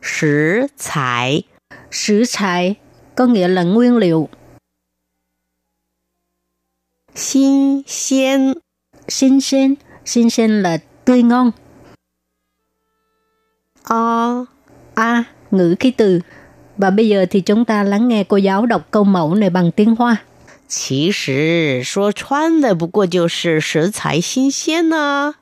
[0.01, 1.43] Sử thải
[1.91, 2.75] Sử thải
[3.15, 4.29] có nghĩa là nguyên liệu
[7.14, 8.54] 新鲜
[9.08, 11.50] Xinh xên, xinh xên là tươi ngon.
[13.84, 14.44] 啊
[14.94, 16.20] A, ngữ khí từ.
[16.76, 19.70] Và bây giờ thì chúng ta lắng nghe cô giáo đọc câu mẫu này bằng
[19.72, 20.16] tiếng Hoa.
[20.68, 25.34] 其实说穿了，不过就是食材新鲜呢、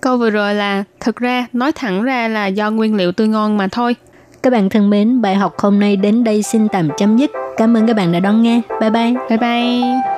[0.00, 3.56] Câu vừa rồi là thực ra, nói thẳng ra là do nguyên liệu tươi ngon
[3.56, 3.96] mà thôi.
[4.42, 7.30] Các bạn thân mến, bài học hôm nay đến đây xin tạm chấm dứt.
[7.56, 8.60] Cảm ơn các bạn đã đón nghe.
[8.80, 9.12] Bye bye.
[9.28, 10.17] Bye bye.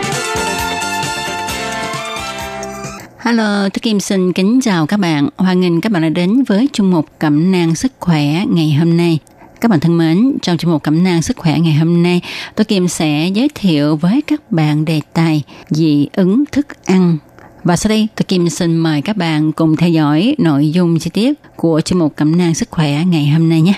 [3.23, 5.29] Hello, tôi Kim xin kính chào các bạn.
[5.37, 8.97] Hoan nghênh các bạn đã đến với chung mục Cẩm nang sức khỏe ngày hôm
[8.97, 9.19] nay.
[9.61, 12.21] Các bạn thân mến, trong chương mục Cẩm nang sức khỏe ngày hôm nay,
[12.55, 17.17] tôi Kim sẽ giới thiệu với các bạn đề tài dị ứng thức ăn.
[17.63, 21.09] Và sau đây, tôi Kim xin mời các bạn cùng theo dõi nội dung chi
[21.13, 23.73] tiết của chương mục Cẩm nang sức khỏe ngày hôm nay nhé.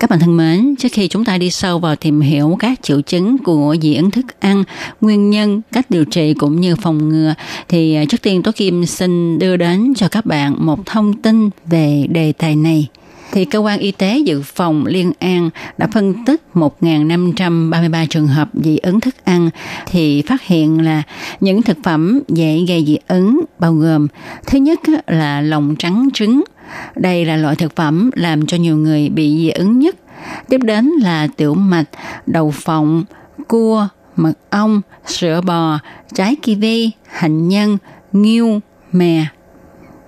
[0.00, 3.00] Các bạn thân mến, trước khi chúng ta đi sâu vào tìm hiểu các triệu
[3.00, 4.64] chứng của dị ứng thức ăn,
[5.00, 7.34] nguyên nhân, cách điều trị cũng như phòng ngừa,
[7.68, 11.50] thì à, trước tiên Tố Kim xin đưa đến cho các bạn một thông tin
[11.66, 12.88] về đề tài này.
[13.32, 18.48] Thì cơ quan y tế dự phòng Liên An đã phân tích 1.533 trường hợp
[18.54, 19.50] dị ứng thức ăn
[19.86, 21.02] thì phát hiện là
[21.40, 24.06] những thực phẩm dễ gây dị ứng bao gồm
[24.46, 26.44] thứ nhất là lòng trắng trứng,
[26.96, 29.96] đây là loại thực phẩm làm cho nhiều người bị dị ứng nhất.
[30.48, 31.88] Tiếp đến là tiểu mạch,
[32.26, 33.04] đậu phộng,
[33.48, 35.78] cua, mật ong, sữa bò,
[36.14, 37.78] trái kiwi, hạnh nhân,
[38.12, 38.60] nghiêu,
[38.92, 39.26] mè.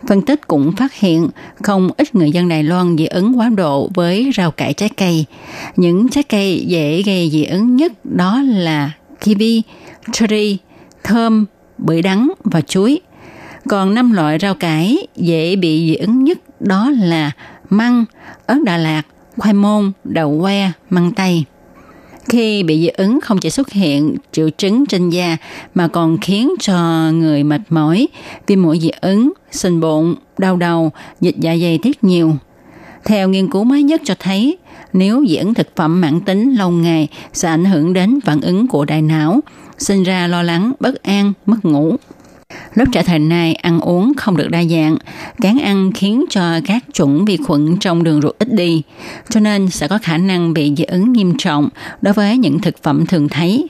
[0.07, 1.29] Phân tích cũng phát hiện
[1.63, 5.25] không ít người dân Đài Loan dị ứng quá độ với rau cải trái cây.
[5.77, 9.63] Những trái cây dễ gây dị ứng nhất đó là kiwi,
[10.13, 10.59] cherry,
[11.05, 11.47] thơm,
[11.79, 13.01] bưởi đắng và chuối.
[13.69, 17.31] Còn năm loại rau cải dễ bị dị ứng nhất đó là
[17.71, 18.05] măng,
[18.47, 19.03] ớt Đà Lạt,
[19.37, 21.45] khoai môn, đậu que, măng tây.
[22.31, 25.37] Khi bị dị ứng không chỉ xuất hiện triệu chứng trên da
[25.75, 28.09] mà còn khiến cho người mệt mỏi,
[28.47, 32.33] viêm mũi dị ứng, sình bụng, đau đầu, dịch dạ dày tiết nhiều.
[33.05, 34.59] Theo nghiên cứu mới nhất cho thấy,
[34.93, 38.69] nếu dị ứng thực phẩm mãn tính lâu ngày sẽ ảnh hưởng đến phản ứng
[38.69, 39.41] của đại não,
[39.79, 41.97] sinh ra lo lắng, bất an, mất ngủ.
[42.75, 44.97] Lớp trẻ thời nay ăn uống không được đa dạng,
[45.43, 48.83] kén ăn khiến cho các chủng vi khuẩn trong đường ruột ít đi,
[49.29, 51.69] cho nên sẽ có khả năng bị dị ứng nghiêm trọng
[52.03, 53.69] đối với những thực phẩm thường thấy.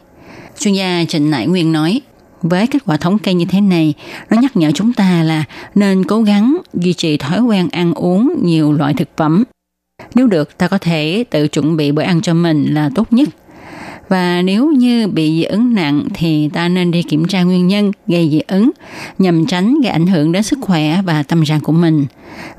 [0.59, 2.01] Chuyên gia Trịnh Nại Nguyên nói,
[2.43, 3.95] với kết quả thống kê như thế này,
[4.31, 8.35] nó nhắc nhở chúng ta là nên cố gắng duy trì thói quen ăn uống
[8.43, 9.45] nhiều loại thực phẩm.
[10.15, 13.29] Nếu được, ta có thể tự chuẩn bị bữa ăn cho mình là tốt nhất.
[14.11, 17.93] Và nếu như bị dị ứng nặng thì ta nên đi kiểm tra nguyên nhân
[18.07, 18.71] gây dị ứng,
[19.19, 22.07] nhằm tránh gây ảnh hưởng đến sức khỏe và tâm trạng của mình.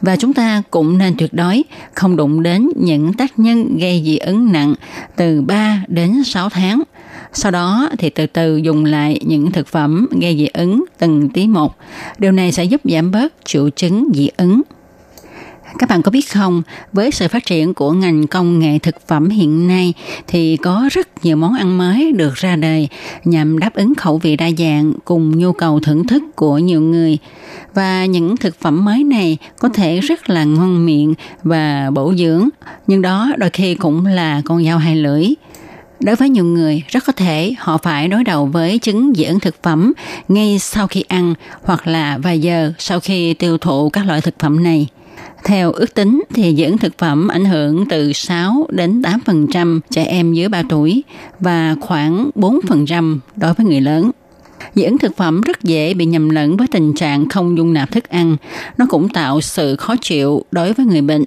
[0.02, 4.18] Và chúng ta cũng nên tuyệt đối không đụng đến những tác nhân gây dị
[4.18, 4.74] ứng nặng
[5.16, 6.84] từ 3 đến 6 tháng.
[7.34, 11.48] Sau đó thì từ từ dùng lại những thực phẩm gây dị ứng từng tí
[11.48, 11.76] một.
[12.18, 14.62] Điều này sẽ giúp giảm bớt triệu chứng dị ứng.
[15.80, 16.62] Các bạn có biết không,
[16.94, 19.94] với sự phát triển của ngành công nghệ thực phẩm hiện nay
[20.28, 22.88] thì có rất nhiều món ăn mới được ra đời
[23.24, 27.18] nhằm đáp ứng khẩu vị đa dạng cùng nhu cầu thưởng thức của nhiều người.
[27.74, 32.50] Và những thực phẩm mới này có thể rất là ngon miệng và bổ dưỡng,
[32.88, 35.28] nhưng đó đôi khi cũng là con dao hai lưỡi.
[36.00, 39.40] Đối với nhiều người, rất có thể họ phải đối đầu với chứng dị ứng
[39.40, 39.94] thực phẩm
[40.28, 44.40] ngay sau khi ăn hoặc là vài giờ sau khi tiêu thụ các loại thực
[44.40, 44.88] phẩm này.
[45.44, 50.34] Theo ước tính thì dưỡng thực phẩm ảnh hưởng từ 6 đến 8% trẻ em
[50.34, 51.04] dưới 3 tuổi
[51.40, 54.12] và khoảng 4% đối với người lớn.
[54.76, 57.92] Dị ứng thực phẩm rất dễ bị nhầm lẫn với tình trạng không dung nạp
[57.92, 58.38] thức ăn.
[58.78, 61.24] Nó cũng tạo sự khó chịu đối với người bệnh.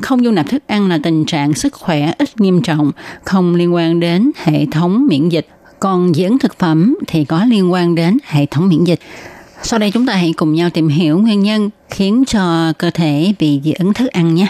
[0.00, 2.92] Không dung nạp thức ăn là tình trạng sức khỏe ít nghiêm trọng,
[3.24, 5.48] không liên quan đến hệ thống miễn dịch.
[5.80, 9.00] Còn dị ứng thực phẩm thì có liên quan đến hệ thống miễn dịch.
[9.62, 13.34] Sau đây chúng ta hãy cùng nhau tìm hiểu nguyên nhân khiến cho cơ thể
[13.38, 14.46] bị dị ứng thức ăn nhé.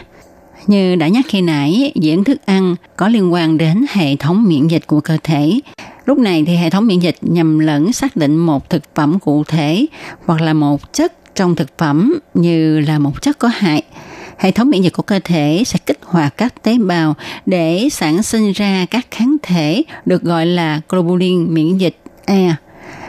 [0.67, 4.45] Như đã nhắc khi nãy, dị ứng thức ăn có liên quan đến hệ thống
[4.49, 5.61] miễn dịch của cơ thể.
[6.05, 9.45] Lúc này thì hệ thống miễn dịch nhầm lẫn xác định một thực phẩm cụ
[9.45, 9.87] thể
[10.27, 13.83] hoặc là một chất trong thực phẩm như là một chất có hại.
[14.39, 17.15] Hệ thống miễn dịch của cơ thể sẽ kích hoạt các tế bào
[17.47, 22.55] để sản sinh ra các kháng thể được gọi là globulin miễn dịch E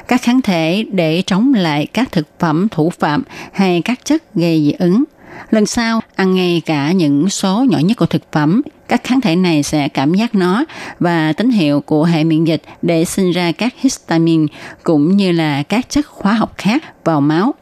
[0.08, 4.64] các kháng thể để chống lại các thực phẩm thủ phạm hay các chất gây
[4.66, 5.04] dị ứng.
[5.50, 9.36] Lần sau, ăn ngay cả những số nhỏ nhất của thực phẩm, các kháng thể
[9.36, 10.66] này sẽ cảm giác nó
[11.00, 14.46] và tín hiệu của hệ miễn dịch để sinh ra các histamine
[14.84, 17.54] cũng như là các chất hóa học khác vào máu.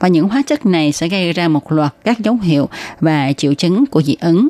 [0.00, 2.68] Và những hóa chất này sẽ gây ra một loạt các dấu hiệu
[3.00, 4.48] và triệu chứng của dị ứng.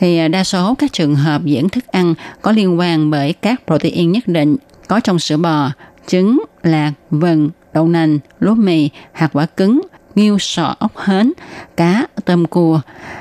[0.00, 3.62] Thì à, đa số các trường hợp diễn thức ăn có liên quan bởi các
[3.66, 4.56] protein nhất định
[4.88, 5.70] có trong sữa bò,
[6.06, 9.80] trứng, lạc, vừng, đậu nành, lúa mì, hạt quả cứng,
[10.14, 11.32] nghiêu sọ ốc hến,
[11.76, 12.80] cá, tôm cua.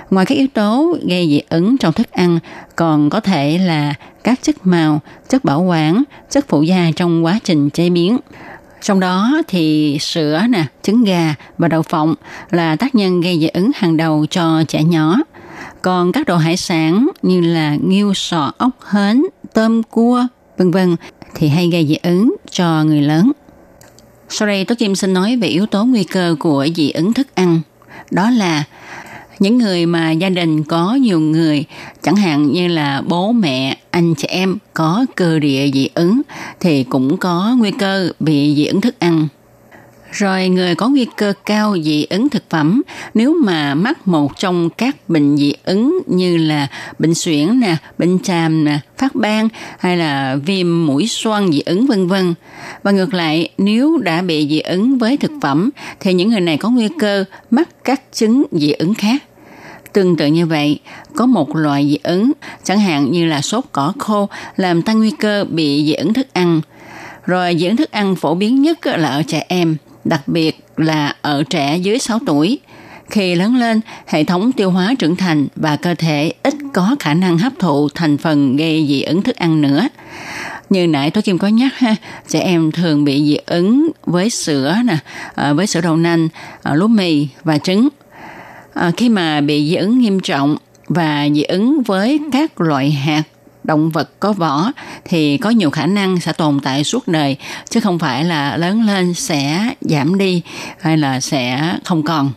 [0.10, 2.40] Ngoài các yếu tố gây dị ứng trong thức ăn,
[2.76, 7.40] còn có thể là các chất màu, chất bảo quản, chất phụ gia trong quá
[7.44, 8.18] trình chế biến.
[8.82, 12.16] Trong đó thì sữa nè, trứng gà và đậu phộng
[12.52, 15.16] là tác nhân gây dị ứng hàng đầu cho trẻ nhỏ.
[15.82, 19.24] Còn các đồ hải sản như là nghiêu sọ ốc hến,
[19.54, 20.26] tôm cua,
[20.58, 20.96] vân vân
[21.36, 23.32] thì hay gây dị ứng cho người lớn.
[24.30, 27.28] Sau đây Tố Kim xin nói về yếu tố nguy cơ của dị ứng thức
[27.36, 27.62] ăn.
[28.12, 28.64] Đó là
[29.40, 31.66] những người mà gia đình có nhiều người,
[32.04, 36.22] chẳng hạn như là bố mẹ, anh chị em có cơ địa dị ứng
[36.60, 39.28] thì cũng có nguy cơ bị dị ứng thức ăn.
[40.12, 42.82] Rồi người có nguy cơ cao dị ứng thực phẩm
[43.14, 46.68] nếu mà mắc một trong các bệnh dị ứng như là
[47.00, 49.48] bệnh suyễn nè, bệnh tràm nè, phát ban
[49.80, 52.34] hay là viêm mũi xoang dị ứng vân vân.
[52.84, 56.58] Và ngược lại, nếu đã bị dị ứng với thực phẩm thì những người này
[56.58, 59.24] có nguy cơ mắc các chứng dị ứng khác.
[59.94, 60.80] Tương tự như vậy,
[61.16, 62.32] có một loại dị ứng,
[62.64, 66.28] chẳng hạn như là sốt cỏ khô làm tăng nguy cơ bị dị ứng thức
[66.34, 66.62] ăn.
[67.26, 69.78] Rồi dị ứng thức ăn phổ biến nhất là ở trẻ em,
[70.10, 72.60] đặc biệt là ở trẻ dưới 6 tuổi.
[73.10, 77.14] Khi lớn lên, hệ thống tiêu hóa trưởng thành và cơ thể ít có khả
[77.14, 79.88] năng hấp thụ thành phần gây dị ứng thức ăn nữa.
[80.70, 81.96] Như nãy tôi Kim có nhắc ha,
[82.28, 84.98] trẻ em thường bị dị ứng với sữa nè,
[85.36, 86.28] à, với sữa đậu nành,
[86.64, 87.90] à, lúa mì và trứng.
[88.74, 93.24] À, khi mà bị dị ứng nghiêm trọng và dị ứng với các loại hạt
[93.68, 94.72] động vật có vỏ
[95.06, 97.38] thì có nhiều khả năng sẽ tồn tại suốt đời
[97.70, 100.42] chứ không phải là lớn lên sẽ giảm đi
[100.80, 102.32] hay là sẽ không còn.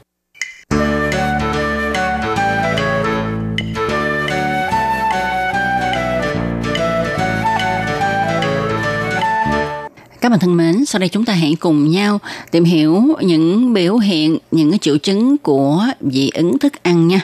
[10.20, 12.18] Các bạn thân mến, sau đây chúng ta hãy cùng nhau
[12.50, 17.20] tìm hiểu những biểu hiện, những cái triệu chứng của dị ứng thức ăn nha.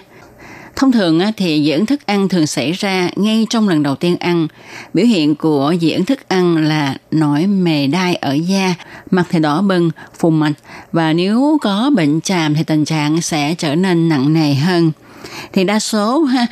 [0.77, 4.16] Thông thường thì dị ứng thức ăn thường xảy ra ngay trong lần đầu tiên
[4.16, 4.49] ăn.
[4.95, 8.74] Biểu hiện của dị ứng thức ăn là nổi mề đai ở da,
[9.11, 10.53] mặt thì đỏ bừng, phù mạch
[10.93, 14.93] và nếu có bệnh tràm thì tình trạng sẽ trở nên nặng nề hơn.
[15.53, 16.47] Thì đa số ha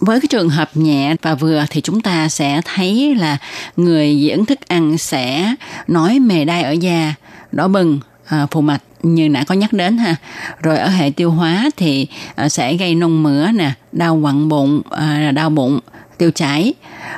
[0.00, 3.38] với cái trường hợp nhẹ và vừa thì chúng ta sẽ thấy là
[3.76, 5.54] người dị ứng thức ăn sẽ
[5.88, 7.14] nói mề đai ở da,
[7.52, 10.16] đỏ bừng, à, phù mạch như đã có nhắc đến ha.
[10.62, 14.82] Rồi ở hệ tiêu hóa thì à, sẽ gây nôn mửa nè, đau quặn bụng,
[14.90, 15.80] à, đau bụng,
[16.18, 16.74] tiêu chảy,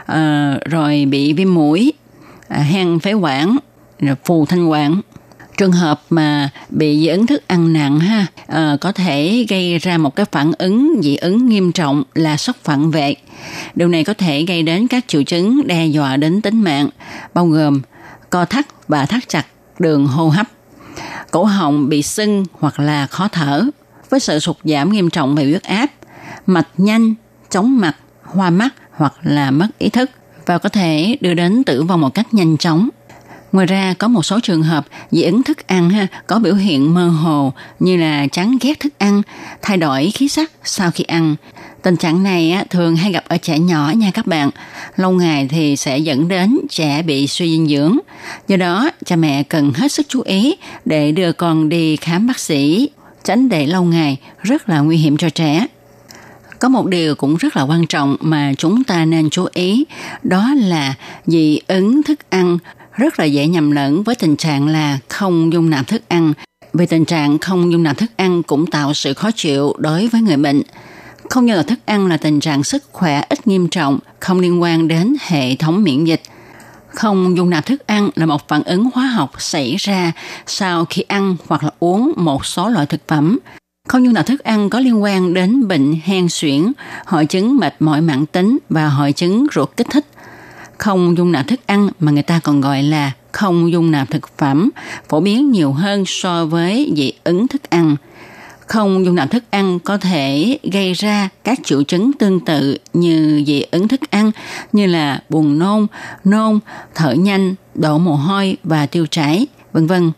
[0.07, 1.93] à, rồi bị viêm mũi,
[2.49, 3.57] à, hen phế quản,
[4.01, 5.01] rồi phù thanh quản.
[5.57, 9.99] Trường hợp mà bị dị ứng thức ăn nặng ha à, có thể gây ra
[9.99, 13.15] một cái phản ứng dị ứng nghiêm trọng là sốc phản vệ.
[13.75, 16.89] Điều này có thể gây đến các triệu chứng đe dọa đến tính mạng
[17.35, 17.81] bao gồm
[18.31, 19.47] co thắt và thắt chặt
[19.79, 20.47] đường hô hấp
[21.31, 23.65] cổ họng bị sưng hoặc là khó thở
[24.11, 25.87] với sự sụt giảm nghiêm trọng về huyết áp
[26.47, 27.15] mạch nhanh
[27.51, 30.11] chóng mặt hoa mắt hoặc là mất ý thức
[30.47, 32.89] và có thể đưa đến tử vong một cách nhanh chóng
[33.53, 36.95] Ngoài ra có một số trường hợp dị ứng thức ăn ha, có biểu hiện
[36.95, 39.23] mơ hồ như là chán ghét thức ăn,
[39.63, 41.37] thay đổi khí sắc sau khi ăn.
[41.89, 44.51] Tình trạng này á, thường hay gặp ở trẻ nhỏ nha các bạn.
[44.97, 47.99] Lâu ngày thì sẽ dẫn đến trẻ bị suy dinh dưỡng.
[48.49, 52.39] Do đó, cha mẹ cần hết sức chú ý để đưa con đi khám bác
[52.39, 52.89] sĩ,
[53.25, 55.67] tránh để lâu ngày rất là nguy hiểm cho trẻ.
[56.59, 59.85] Có một điều cũng rất là quan trọng mà chúng ta nên chú ý,
[60.23, 60.95] đó là
[61.27, 62.59] dị ứng thức ăn
[62.93, 66.33] rất là dễ nhầm lẫn với tình trạng là không dung nạp thức ăn.
[66.73, 70.21] Vì tình trạng không dung nạp thức ăn cũng tạo sự khó chịu đối với
[70.21, 70.63] người bệnh.
[71.31, 74.63] Không dung nạp thức ăn là tình trạng sức khỏe ít nghiêm trọng, không liên
[74.63, 76.23] quan đến hệ thống miễn dịch.
[76.89, 80.13] Không dung nạp thức ăn là một phản ứng hóa học xảy ra
[80.47, 83.39] sau khi ăn hoặc là uống một số loại thực phẩm.
[83.89, 86.73] Không dung nạp thức ăn có liên quan đến bệnh hen suyễn,
[87.07, 90.07] hội chứng mệt mỏi mãn tính và hội chứng ruột kích thích
[90.79, 94.39] không dung nạp thức ăn mà người ta còn gọi là không dung nạp thực
[94.39, 94.71] phẩm
[95.09, 97.97] phổ biến nhiều hơn so với dị ứng thức ăn.
[98.69, 103.45] Không dung nạp thức ăn có thể gây ra các triệu chứng tương tự như
[103.47, 104.31] dị ứng thức ăn
[104.73, 105.87] như là buồn nôn,
[106.25, 106.59] nôn,
[106.95, 110.13] thở nhanh, đổ mồ hôi và tiêu chảy, vân vân.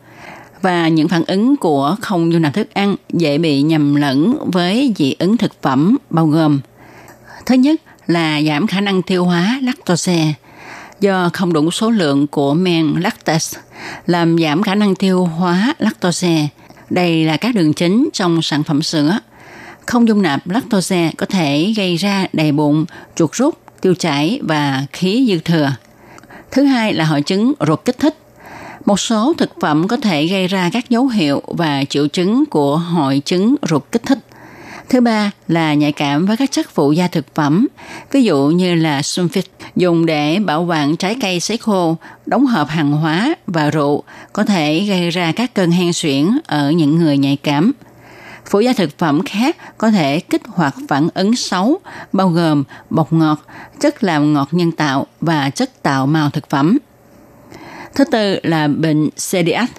[0.62, 4.92] và những phản ứng của không dung nạp thức ăn dễ bị nhầm lẫn với
[4.96, 6.60] dị ứng thực phẩm bao gồm
[7.46, 10.34] thứ nhất là giảm khả năng tiêu hóa lactose
[11.00, 13.58] do không đủ số lượng của men lactase
[14.06, 16.48] làm giảm khả năng tiêu hóa lactose.
[16.90, 19.18] Đây là các đường chính trong sản phẩm sữa.
[19.86, 22.84] Không dung nạp lactose có thể gây ra đầy bụng,
[23.16, 25.72] chuột rút, tiêu chảy và khí dư thừa.
[26.50, 28.16] Thứ hai là hội chứng ruột kích thích.
[28.84, 32.76] Một số thực phẩm có thể gây ra các dấu hiệu và triệu chứng của
[32.76, 34.18] hội chứng ruột kích thích.
[34.90, 37.68] Thứ ba là nhạy cảm với các chất phụ gia thực phẩm,
[38.12, 39.42] ví dụ như là sulfit
[39.76, 44.44] dùng để bảo quản trái cây sấy khô, đóng hộp hàng hóa và rượu có
[44.44, 47.72] thể gây ra các cơn hen suyễn ở những người nhạy cảm.
[48.46, 51.80] Phụ gia thực phẩm khác có thể kích hoạt phản ứng xấu,
[52.12, 53.46] bao gồm bột ngọt,
[53.80, 56.78] chất làm ngọt nhân tạo và chất tạo màu thực phẩm.
[57.94, 59.70] Thứ tư là bệnh celiac.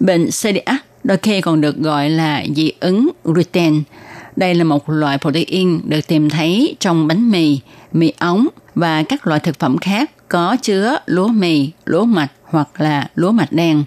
[0.00, 3.82] Bệnh celiac đôi khi còn được gọi là dị ứng gluten.
[4.36, 7.60] Đây là một loại protein được tìm thấy trong bánh mì,
[7.92, 12.80] mì ống và các loại thực phẩm khác có chứa lúa mì, lúa mạch hoặc
[12.80, 13.84] là lúa mạch đen.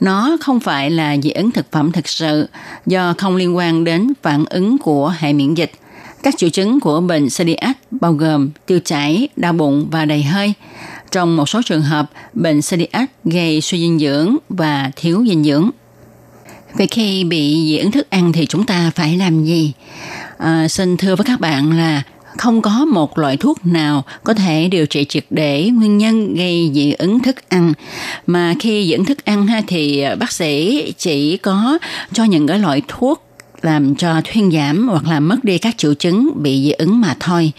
[0.00, 2.48] Nó không phải là dị ứng thực phẩm thực sự
[2.86, 5.72] do không liên quan đến phản ứng của hệ miễn dịch.
[6.22, 10.52] Các triệu chứng của bệnh celiac bao gồm tiêu chảy, đau bụng và đầy hơi.
[11.10, 15.70] Trong một số trường hợp, bệnh celiac gây suy dinh dưỡng và thiếu dinh dưỡng.
[16.78, 19.72] Vậy khi bị dị ứng thức ăn thì chúng ta phải làm gì?
[20.38, 22.02] À, xin thưa với các bạn là
[22.36, 26.70] không có một loại thuốc nào có thể điều trị triệt để nguyên nhân gây
[26.74, 27.72] dị ứng thức ăn
[28.26, 31.78] mà khi dị ứng thức ăn ha thì bác sĩ chỉ có
[32.12, 33.27] cho những cái loại thuốc
[33.62, 37.16] làm cho thuyên giảm hoặc là mất đi các triệu chứng bị dị ứng mà
[37.20, 37.52] thôi.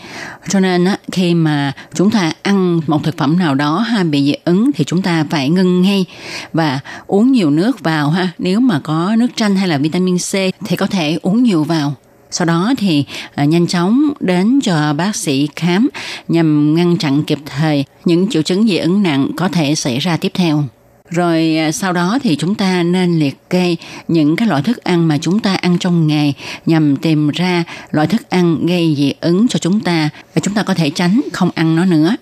[0.50, 4.26] Cho nên á, khi mà chúng ta ăn một thực phẩm nào đó ha bị
[4.26, 6.06] dị ứng thì chúng ta phải ngưng ngay
[6.54, 8.30] và uống nhiều nước vào ha.
[8.38, 10.32] Nếu mà có nước chanh hay là vitamin C
[10.66, 11.96] thì có thể uống nhiều vào.
[12.32, 15.90] Sau đó thì à, nhanh chóng đến cho bác sĩ khám
[16.28, 20.18] nhằm ngăn chặn kịp thời những triệu chứng dị ứng nặng có thể xảy ra
[20.18, 20.64] tiếp theo.
[21.10, 23.76] Rồi à, sau đó thì chúng ta nên liệt kê
[24.08, 26.34] những cái loại thức ăn mà chúng ta ăn trong ngày
[26.66, 30.64] nhằm tìm ra loại thức ăn gây dị ứng cho chúng ta, và chúng ta
[30.64, 32.16] có thể tránh không ăn nó nữa.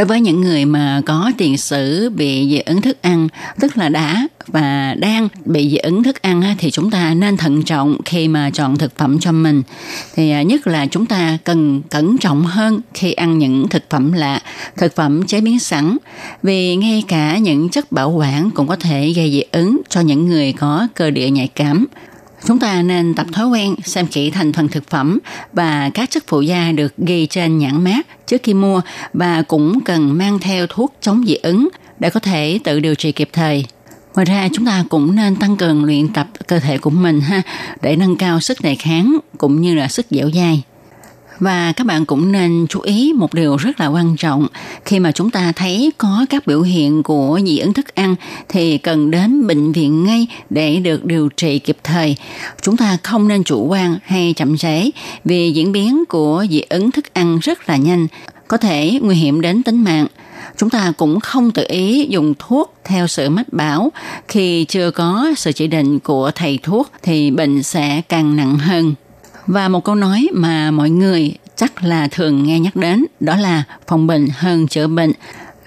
[0.00, 3.28] Đối với những người mà có tiền sử bị dị ứng thức ăn,
[3.60, 7.62] tức là đã và đang bị dị ứng thức ăn thì chúng ta nên thận
[7.62, 9.62] trọng khi mà chọn thực phẩm cho mình.
[10.14, 14.12] Thì à, nhất là chúng ta cần cẩn trọng hơn khi ăn những thực phẩm
[14.12, 14.40] lạ,
[14.76, 15.96] thực phẩm chế biến sẵn,
[16.42, 20.26] vì ngay cả những chất bảo quản cũng có thể gây dị ứng cho những
[20.26, 21.86] người có cơ địa nhạy cảm.
[22.46, 25.18] Chúng ta nên tập thói quen xem kỹ thành phần thực phẩm
[25.52, 28.80] và các chất phụ gia được ghi trên nhãn mát trước khi mua
[29.12, 31.68] và cũng cần mang theo thuốc chống dị ứng
[31.98, 33.66] để có thể tự điều trị kịp thời.
[34.14, 37.42] Ngoài ra, chúng ta cũng nên tăng cường luyện tập cơ thể của mình ha,
[37.82, 40.62] để nâng cao sức đề kháng cũng như là sức dẻo dai.
[41.40, 44.46] Và các bạn cũng nên chú ý một điều rất là quan trọng.
[44.84, 48.14] Khi mà chúng ta thấy có các biểu hiện của dị ứng thức ăn
[48.48, 52.16] thì cần đến bệnh viện ngay để được điều trị kịp thời.
[52.62, 54.90] Chúng ta không nên chủ quan hay chậm trễ
[55.24, 58.06] vì diễn biến của dị ứng thức ăn rất là nhanh,
[58.48, 60.06] có thể nguy hiểm đến tính mạng.
[60.56, 63.92] Chúng ta cũng không tự ý dùng thuốc theo sự mách bảo.
[64.28, 68.94] Khi chưa có sự chỉ định của thầy thuốc thì bệnh sẽ càng nặng hơn
[69.50, 73.62] và một câu nói mà mọi người chắc là thường nghe nhắc đến đó là
[73.86, 75.12] phòng bệnh hơn chữa bệnh.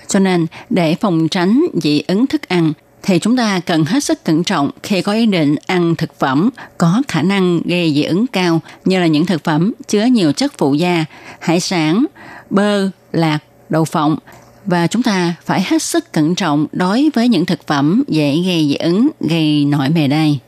[0.07, 2.73] Cho nên để phòng tránh dị ứng thức ăn
[3.03, 6.49] thì chúng ta cần hết sức cẩn trọng khi có ý định ăn thực phẩm
[6.77, 10.53] có khả năng gây dị ứng cao như là những thực phẩm chứa nhiều chất
[10.57, 11.05] phụ gia,
[11.39, 12.05] hải sản,
[12.49, 14.17] bơ, lạc, đậu phộng
[14.65, 18.67] và chúng ta phải hết sức cẩn trọng đối với những thực phẩm dễ gây
[18.67, 20.39] dị ứng, gây nổi mề đay.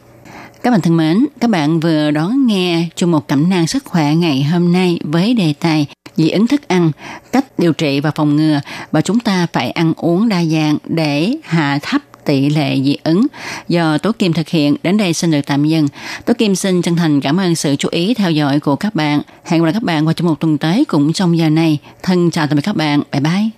[0.66, 4.16] Các bạn thân mến, các bạn vừa đón nghe chung một cẩm nang sức khỏe
[4.16, 6.92] ngày hôm nay với đề tài dị ứng thức ăn,
[7.32, 8.62] cách điều trị và phòng ngừa
[8.92, 13.28] và chúng ta phải ăn uống đa dạng để hạ thấp tỷ lệ dị ứng
[13.68, 14.76] do Tố Kim thực hiện.
[14.84, 15.88] Đến đây xin được tạm dừng.
[16.26, 19.22] Tố Kim xin chân thành cảm ơn sự chú ý theo dõi của các bạn.
[19.46, 21.78] Hẹn gặp lại các bạn vào trong một tuần tới cũng trong giờ này.
[22.04, 23.02] Thân chào tạm biệt các bạn.
[23.12, 23.50] Bye bye.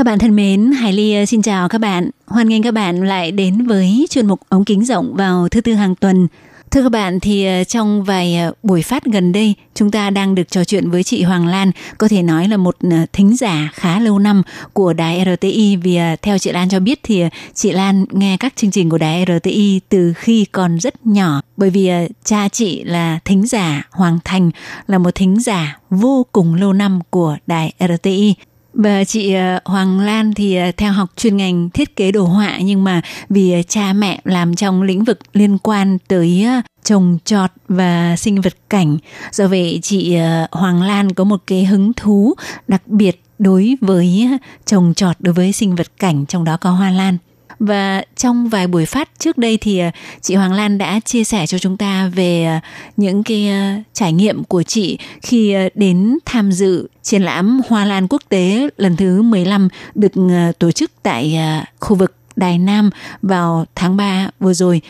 [0.00, 2.10] Các bạn thân mến, Hải Ly ờ, xin chào các bạn.
[2.26, 5.74] Hoan nghênh các bạn lại đến với chuyên mục ống kính rộng vào thứ tư
[5.74, 6.28] hàng tuần.
[6.70, 10.34] Thưa các bạn, thì ờ, trong vài ờ, buổi phát gần đây, chúng ta đang
[10.34, 12.76] được trò chuyện với chị Hoàng Lan, có thể nói là một
[13.12, 14.42] thính giả khá lâu năm
[14.72, 17.24] của đài RTI vì theo chị Lan cho biết thì
[17.54, 21.70] chị Lan nghe các chương trình của đài RTI từ khi còn rất nhỏ bởi
[21.70, 21.90] vì
[22.24, 24.50] cha chị là thính giả Hoàng Thành
[24.86, 28.34] là một thính giả vô cùng lâu năm của đài RTI
[28.74, 32.58] và chị ờ, Hoàng Lan thì ờ, theo học chuyên ngành thiết kế đồ họa
[32.58, 36.46] nhưng mà vì ờ, cha mẹ làm trong lĩnh vực liên quan tới
[36.84, 38.98] trồng trọt và sinh vật cảnh.
[39.32, 40.16] Do vậy chị
[40.50, 42.34] Hoàng Lan có một cái hứng thú
[42.68, 44.28] đặc biệt đối với
[44.66, 47.18] trồng trọt đối với sinh vật cảnh, trong đó có hoa lan.
[47.60, 49.90] Và trong vài buổi phát trước đây thì à,
[50.20, 52.60] chị Hoàng Lan đã chia sẻ cho chúng ta về à,
[52.96, 58.08] những cái à, trải nghiệm của chị khi đến tham dự triển lãm Hoa Lan
[58.08, 60.12] quốc tế lần thứ 15 được
[60.58, 61.38] tổ chức tại
[61.80, 62.90] khu vực Đài Nam
[63.22, 64.80] vào tháng 3 vừa rồi.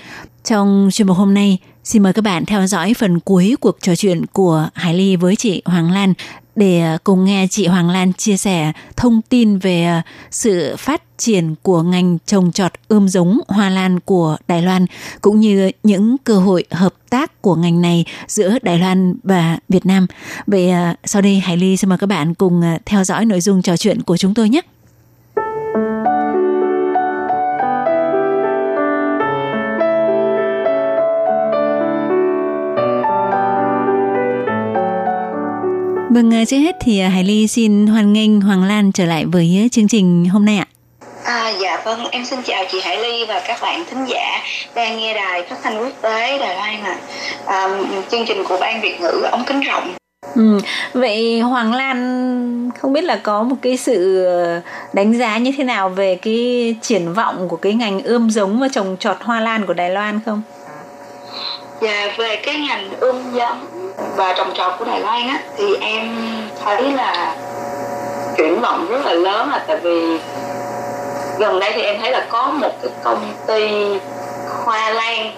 [0.44, 3.96] Trong chuyên mục hôm nay, xin mời các bạn theo dõi phần cuối cuộc trò
[3.96, 6.14] chuyện của Hải Ly với chị Hoàng Lan
[6.56, 11.02] để à, cùng nghe chị Hoàng Lan chia sẻ thông tin về à, sự phát
[11.18, 14.86] triển của ngành trồng trọt ươm giống hoa lan của Đài Loan,
[15.20, 19.86] cũng như những cơ hội hợp tác của ngành này giữa Đài Loan và Việt
[19.86, 20.06] Nam.
[20.46, 23.62] Vậy à, sau đây Hải Ly xin mời các bạn cùng theo dõi nội dung
[23.62, 24.60] trò chuyện của chúng tôi nhé.
[36.14, 39.68] Vâng, trước hết thì à, Hải Ly xin hoan nghênh Hoàng Lan trở lại với
[39.72, 40.66] chương trình hôm nay ạ.
[41.24, 44.42] À, dạ vâng, em xin chào chị Hải Ly và các bạn thính giả
[44.74, 46.96] đang nghe đài phát thanh quốc tế Đài Loan ạ.
[47.46, 47.54] À.
[47.54, 47.68] À,
[48.10, 49.94] chương trình của Ban Việt ngữ ống kính rộng.
[50.34, 50.58] Ừ,
[50.92, 54.24] vậy Hoàng Lan không biết là có một cái sự
[54.92, 58.68] đánh giá như thế nào về cái triển vọng của cái ngành ươm giống và
[58.68, 60.42] trồng trọt hoa lan của Đài Loan không?
[61.80, 66.08] Dạ về cái ngành ươm giống và trồng trọt của Đài Loan á thì em
[66.64, 67.36] thấy là
[68.36, 70.18] triển vọng rất là lớn là tại vì
[71.38, 73.68] gần đây thì em thấy là có một cái công ty
[74.64, 75.32] hoa lan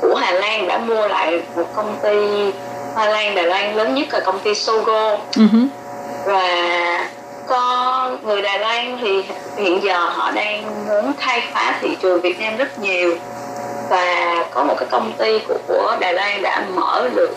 [0.00, 2.16] của Hà Lan đã mua lại một công ty
[2.94, 5.66] hoa lan Đài Loan lớn nhất là công ty Sogo uh-huh.
[6.24, 7.08] và
[7.48, 9.24] có người Đài Loan thì
[9.56, 13.16] hiện giờ họ đang muốn khai phá thị trường Việt Nam rất nhiều.
[13.90, 17.36] Và có một cái công ty của, của Đài Loan đã mở được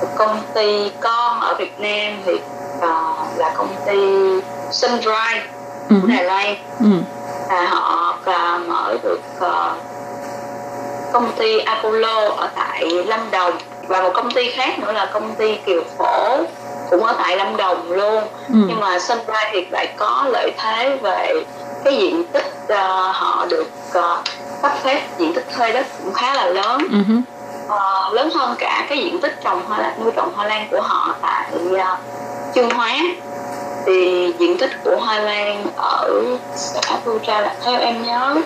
[0.00, 2.32] một công ty con ở Việt Nam thì
[2.76, 4.00] uh, là công ty
[4.72, 5.40] Sundry
[5.88, 6.54] của uh Đài Loan.
[6.80, 7.04] Uh
[7.48, 9.76] và họ uh, mở được uh,
[11.12, 15.34] công ty Apollo ở tại Lâm Đồng và một công ty khác nữa là công
[15.34, 16.36] ty Kiều Phổ
[16.90, 18.54] cũng ở tại Lâm Đồng luôn ừ.
[18.68, 21.44] nhưng mà Sunrise thì lại có lợi thế về
[21.84, 22.78] cái diện tích uh,
[23.14, 24.24] họ được uh,
[24.62, 27.20] cấp phép diện tích thuê đất cũng khá là lớn uh-huh.
[27.66, 30.80] uh, lớn hơn cả cái diện tích trồng hoa lan nuôi trồng hoa lan của
[30.80, 31.80] họ tại uh,
[32.54, 32.92] Chương Hóa
[33.86, 36.22] thì diện tích của hoa lan ở
[36.56, 38.36] xã Tu Tra là theo em nhớ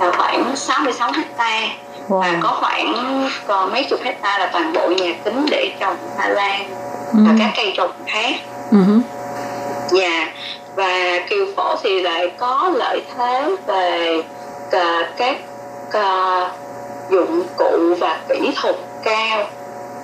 [0.00, 1.60] là khoảng 66 hecta
[2.08, 2.20] wow.
[2.20, 6.28] và có khoảng còn mấy chục hecta là toàn bộ nhà kính để trồng hoa
[6.28, 6.70] lan
[7.12, 7.26] uh-huh.
[7.26, 8.34] và các cây trồng khác.
[8.70, 9.00] Uh-huh.
[10.00, 10.28] Yeah
[10.76, 14.22] và kiều phổ thì lại có lợi thế về
[14.66, 15.36] uh, các
[15.88, 16.50] uh,
[17.10, 19.44] dụng cụ và kỹ thuật cao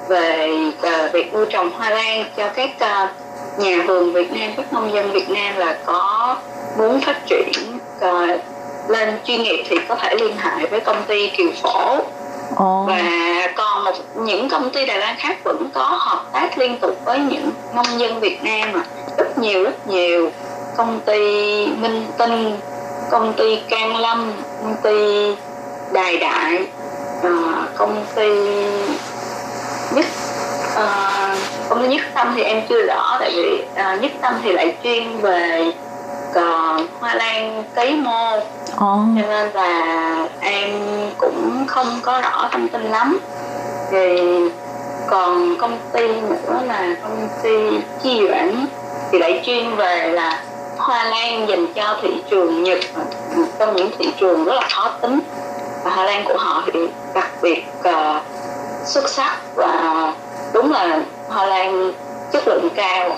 [0.08, 3.10] về uh, việc nuôi trồng hoa lan cho các uh,
[3.58, 6.36] nhà vườn Việt Nam các nông dân Việt Nam là có
[6.78, 7.52] muốn phát triển
[7.96, 8.40] uh,
[8.88, 11.96] lên chuyên nghiệp thì có thể liên hệ với công ty Kiều Phổ
[12.52, 12.86] oh.
[12.86, 13.02] và
[13.56, 17.18] còn một những công ty Đài Loan khác vẫn có hợp tác liên tục với
[17.18, 18.84] những nông dân Việt Nam mà
[19.18, 20.30] rất nhiều rất nhiều
[20.76, 21.20] công ty
[21.66, 22.56] Minh Tinh
[23.10, 24.32] công ty Can Lâm
[24.62, 24.96] công ty
[25.92, 26.66] Đài Đại
[27.26, 28.28] uh, công ty
[29.94, 30.06] nhất
[30.72, 31.38] uh,
[31.68, 34.76] công ty nhất tâm thì em chưa rõ tại vì uh, nhất tâm thì lại
[34.82, 35.72] chuyên về
[36.38, 38.36] uh, hoa lan cấy mô.
[38.36, 38.80] Oh.
[39.16, 40.70] cho nên là em
[41.18, 43.18] cũng không có rõ thông tin lắm.
[43.90, 44.18] Thì
[45.06, 48.66] còn công ty nữa là công ty chi Doãn
[49.10, 50.42] thì lại chuyên về là
[50.78, 52.78] hoa lan dành cho thị trường Nhật.
[53.36, 55.20] Một trong những thị trường rất là khó tính.
[55.84, 58.22] Và hoa lan của họ thì đặc biệt uh,
[58.84, 59.36] xuất sắc.
[59.54, 60.12] Và
[60.52, 61.92] đúng là hoa lan
[62.32, 63.10] chất lượng cao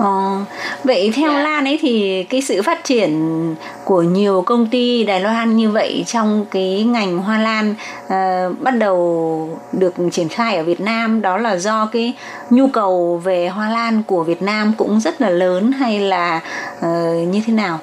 [0.00, 0.44] Ờ,
[0.84, 5.56] vậy theo Lan ấy thì cái sự phát triển của nhiều công ty Đài Loan
[5.56, 7.74] như vậy trong cái ngành hoa lan
[8.04, 12.14] uh, bắt đầu được triển khai ở Việt Nam đó là do cái
[12.50, 16.40] nhu cầu về hoa lan của Việt Nam cũng rất là lớn hay là
[16.78, 17.78] uh, như thế nào?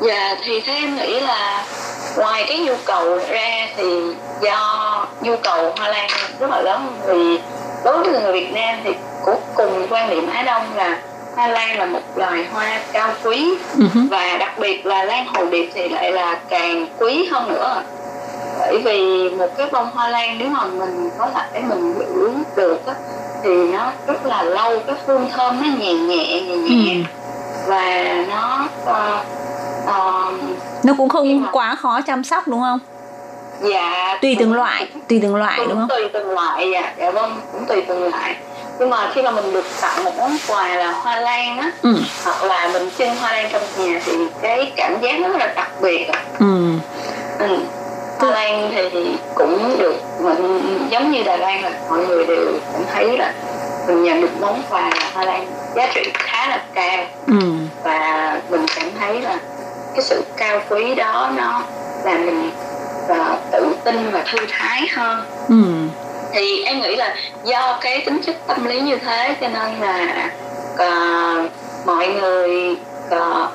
[0.00, 1.64] Dạ thì theo em nghĩ là
[2.16, 4.00] ngoài cái nhu cầu ra thì
[4.40, 6.10] do nhu cầu hoa lan
[6.40, 7.38] rất là lớn vì
[7.84, 8.90] đối với người Việt Nam thì
[9.24, 10.98] cũng cùng quan niệm Á Đông là
[11.36, 13.54] hoa lan là một loài hoa cao quý.
[13.78, 14.08] Uh-huh.
[14.10, 17.82] và đặc biệt là lan hồ điệp thì lại là càng quý hơn nữa.
[18.58, 22.86] Bởi vì một cái bông hoa lan nếu mà mình có thể mình giữ được
[22.86, 22.94] á,
[23.42, 26.96] thì nó rất là lâu cái hương thơm nó nhẹ nhẹ nhẹ nhẹ.
[27.00, 27.24] Uh
[27.66, 29.26] và nó uh,
[30.84, 32.78] nó cũng không quá khó chăm sóc đúng không
[33.60, 37.40] dạ tùy từng loại tùy từng loại đúng không tùy từng loại dạ dạ vâng
[37.52, 38.36] cũng tùy từng loại
[38.78, 41.94] nhưng mà khi mà mình được tặng một món quà là hoa lan á ừ.
[42.24, 44.12] hoặc là mình trưng hoa lan trong nhà thì
[44.42, 46.06] cái cảm giác nó rất là đặc biệt
[46.38, 46.72] ừ.
[47.38, 47.56] ừ.
[48.18, 50.60] hoa lan thì cũng được mình
[50.90, 53.32] giống như đài loan là mọi người đều cảm thấy là
[53.86, 57.34] mình nhận được món quà là hoa lan giá trị khá là cao ừ.
[57.84, 59.38] và mình cảm thấy là
[59.94, 61.62] cái sự cao quý đó nó
[62.04, 62.50] làm mình
[63.06, 65.24] uh, tự tin và thư thái hơn.
[65.48, 65.64] Ừ.
[66.32, 70.30] Thì em nghĩ là do cái tính chất tâm lý như thế cho nên là
[70.74, 71.50] uh,
[71.86, 72.76] mọi người
[73.06, 73.48] uh,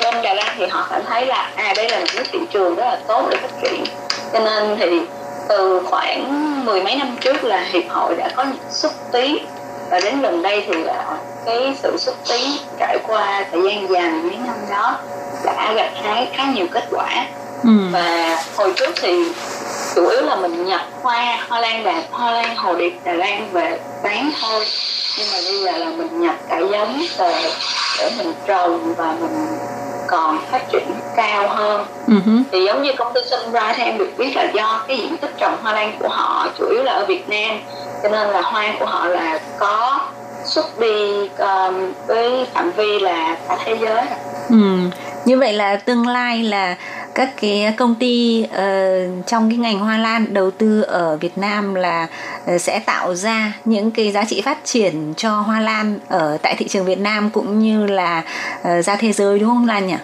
[0.00, 2.74] bên Đà Lạt thì họ cảm thấy là à đây là một cái thị trường
[2.74, 3.84] rất là tốt để phát triển.
[4.32, 5.00] Cho nên thì
[5.48, 9.46] từ khoảng mười mấy năm trước là hiệp hội đã có những xúc tiến
[9.90, 14.10] và đến gần đây thì là cái sự xúc tiến trải qua thời gian dài
[14.10, 14.98] mấy năm đó
[15.44, 17.26] đã gặt hái khá nhiều kết quả
[17.62, 17.70] ừ.
[17.92, 19.24] và hồi trước thì
[19.94, 23.48] chủ yếu là mình nhập hoa hoa lan đà hoa lan hồ điệp đà lan
[23.52, 24.64] về bán thôi
[25.18, 27.50] nhưng mà bây giờ là mình nhập cả giống về
[27.98, 29.46] để mình trồng và mình
[30.06, 32.42] còn phát triển cao hơn uh-huh.
[32.52, 35.30] thì giống như công ty Sunrise thì em được biết là do cái diện tích
[35.38, 37.58] trồng hoa lan của họ chủ yếu là ở Việt Nam
[38.02, 40.00] cho nên là hoa của họ là có
[40.44, 44.02] xuất đi um, với phạm vi là cả thế giới
[44.48, 44.56] ừ.
[45.24, 46.76] như vậy là tương lai là
[47.14, 51.74] các cái công ty uh, trong cái ngành hoa lan đầu tư ở Việt Nam
[51.74, 52.06] là
[52.54, 56.54] uh, sẽ tạo ra những cái giá trị phát triển cho hoa lan ở tại
[56.58, 58.22] thị trường Việt Nam cũng như là
[58.60, 59.96] uh, ra thế giới đúng không Lan nhỉ?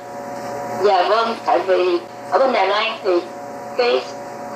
[0.83, 1.99] Dạ vâng, tại vì
[2.31, 3.11] ở bên Đài Loan thì
[3.77, 4.01] cái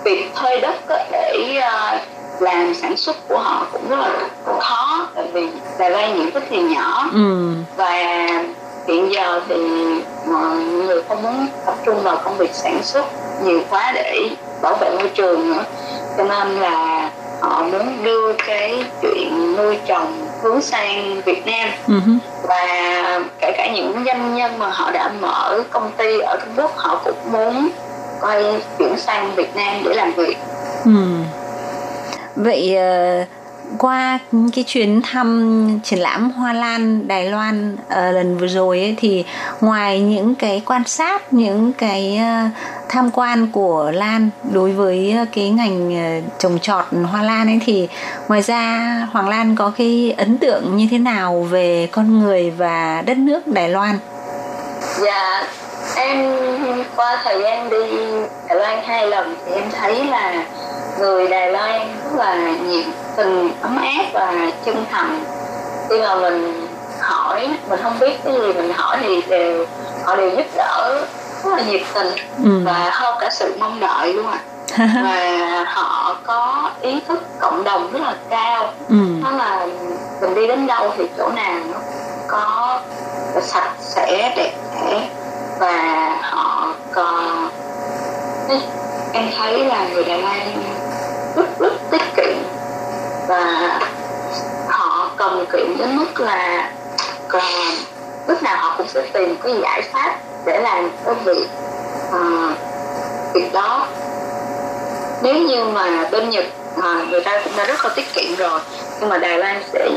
[0.04, 0.74] việc thuê đất
[1.10, 4.28] để uh, làm sản xuất của họ cũng rất là
[4.60, 7.52] khó tại vì Đài Loan diện tích thì nhỏ ừ.
[7.76, 7.92] và
[8.88, 9.56] hiện giờ thì
[10.26, 13.04] mọi người không muốn tập trung vào công việc sản xuất
[13.44, 14.30] nhiều quá để
[14.62, 15.64] bảo vệ môi trường nữa
[16.16, 17.10] cho nên là
[17.40, 22.18] họ muốn đưa cái chuyện nuôi trồng hướng sang Việt Nam uh-huh.
[22.42, 26.76] và kể cả những doanh nhân mà họ đã mở công ty ở Trung Quốc
[26.76, 27.68] họ cũng muốn
[28.20, 30.36] quay chuyển sang Việt Nam để làm việc.
[30.84, 30.90] Ừ.
[32.36, 33.28] Vậy uh,
[33.78, 34.18] qua
[34.54, 39.24] cái chuyến thăm triển lãm hoa lan Đài Loan uh, lần vừa rồi ấy, thì
[39.60, 42.50] ngoài những cái quan sát những cái uh,
[42.88, 47.60] tham quan của Lan đối với uh, cái ngành uh, trồng trọt hoa lan ấy
[47.66, 47.88] thì
[48.28, 53.02] ngoài ra Hoàng Lan có cái ấn tượng như thế nào về con người và
[53.06, 53.98] đất nước Đài Loan?
[54.98, 55.46] Dạ
[55.96, 56.35] em
[56.96, 57.78] qua thời gian đi
[58.48, 60.44] Đài Loan hai lần thì em thấy là
[60.98, 62.84] người Đài Loan rất là nhiệt
[63.16, 64.34] tình ấm áp và
[64.64, 65.24] chân thành
[65.90, 66.66] khi mà mình
[67.00, 69.66] hỏi mình không biết cái gì mình hỏi thì đều
[70.04, 71.06] họ đều giúp đỡ
[71.44, 72.08] rất là nhiệt tình
[72.44, 72.60] ừ.
[72.64, 74.40] và hơn cả sự mong đợi luôn ạ
[74.78, 74.88] à.
[75.04, 78.96] và họ có ý thức cộng đồng rất là cao ừ.
[79.24, 79.66] đó là
[80.20, 81.78] mình đi đến đâu thì chỗ nào nó
[82.28, 82.80] có
[83.42, 85.08] sạch sẽ đẹp đẽ
[85.58, 87.48] và họ còn
[88.48, 88.56] ừ,
[89.12, 90.40] em thấy là người Đài Loan
[91.36, 92.36] rất rất tiết kiệm
[93.28, 93.80] và
[94.68, 96.70] họ cần kiệm đến mức là
[97.28, 97.44] còn
[98.28, 101.48] lúc nào họ cũng sẽ tìm cái giải pháp để làm cái việc
[102.08, 102.52] uh,
[103.34, 103.86] việc đó.
[105.22, 106.44] Nếu như mà bên Nhật
[106.82, 108.60] à, người ta cũng đã rất là tiết kiệm rồi
[109.00, 109.88] nhưng mà Đài Loan sẽ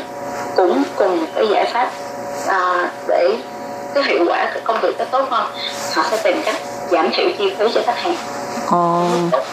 [0.55, 1.89] cũng cùng cái giải pháp
[2.47, 3.35] à, để
[3.95, 5.47] cái hiệu quả cái công việc nó tốt hơn
[5.95, 6.55] họ sẽ tìm cách
[6.91, 8.15] giảm thiểu chi phí cho khách hàng
[9.31, 9.43] nhất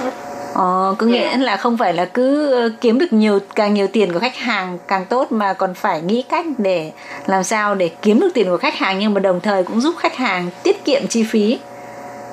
[0.54, 1.36] Ờ, có nghĩa Dạ.
[1.40, 4.78] là không phải là cứ ờ, kiếm được nhiều càng nhiều tiền của khách hàng
[4.88, 6.92] càng tốt mà còn phải nghĩ cách để
[7.26, 9.94] làm sao để kiếm được tiền của khách hàng nhưng mà đồng thời cũng giúp
[9.98, 11.58] khách hàng tiết kiệm chi phí.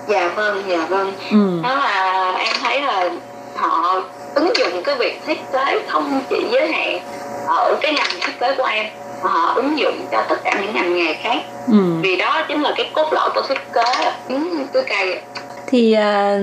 [0.07, 1.59] dạ vâng dạ vâng Ừ.
[1.63, 3.09] đó là em thấy là
[3.55, 4.01] họ
[4.35, 6.99] ứng dụng cái việc thiết kế không chỉ giới hạn
[7.47, 8.85] ở cái ngành thiết kế của em
[9.23, 11.77] mà họ ứng dụng cho tất cả những ngành nghề khác Ừ.
[12.01, 13.83] vì đó chính là cái cốt lõi của thiết kế
[14.29, 15.19] những cái cây
[15.67, 16.39] Thì ờ,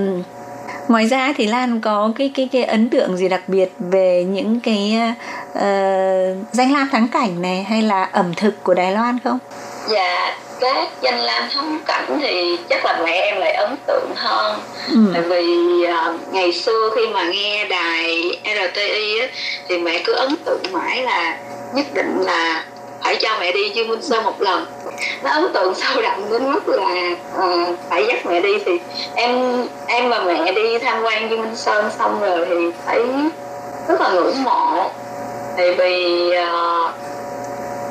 [0.89, 4.61] ngoài ra thì Lan có cái cái cái ấn tượng gì đặc biệt về những
[4.61, 4.99] cái
[5.55, 5.65] ờ,
[6.53, 9.39] danh lam thắng cảnh này hay là ẩm thực của Đài Loan không?
[9.89, 14.59] và các danh lam thắng cảnh thì chắc là mẹ em lại ấn tượng hơn
[14.89, 14.97] Ừ.
[15.13, 15.45] tại vì
[15.85, 19.27] à, ngày xưa khi mà nghe đài RTI á,
[19.69, 21.39] thì mẹ cứ ấn tượng mãi là
[21.75, 22.65] nhất định là
[23.05, 24.67] phải cho mẹ đi Dương Minh Sơn một lần
[25.25, 28.73] nó ấn tượng sâu đậm đến mức là à, phải dắt mẹ đi thì
[29.15, 32.55] em em và mẹ đi tham quan Dương Minh Sơn xong rồi thì
[32.87, 33.05] thấy
[33.89, 34.91] rất là ngưỡng mộ
[35.57, 36.53] tại vì à,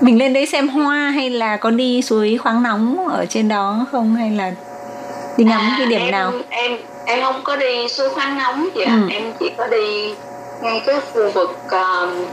[0.01, 3.86] Mình lên đấy xem hoa hay là có đi suối khoáng nóng ở trên đó
[3.91, 4.51] không hay là
[5.38, 6.32] đi ngắm À, cái điểm em, nào?
[6.49, 9.10] em em không có đi suối khoáng nóng chị ạ Ừ.
[9.14, 10.14] em chỉ có đi
[10.62, 12.26] ngay cái khu vực um,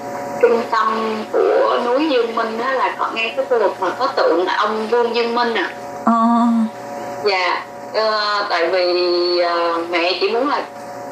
[0.42, 4.06] trung tâm của núi Dương Minh đó là có ngay cái khu vực mà có
[4.06, 5.70] tượng là ông Vương Dương Minh à
[6.04, 6.12] Ờ.
[7.24, 7.62] dạ
[7.94, 10.62] ờ, tại vì ờ, mẹ chỉ muốn là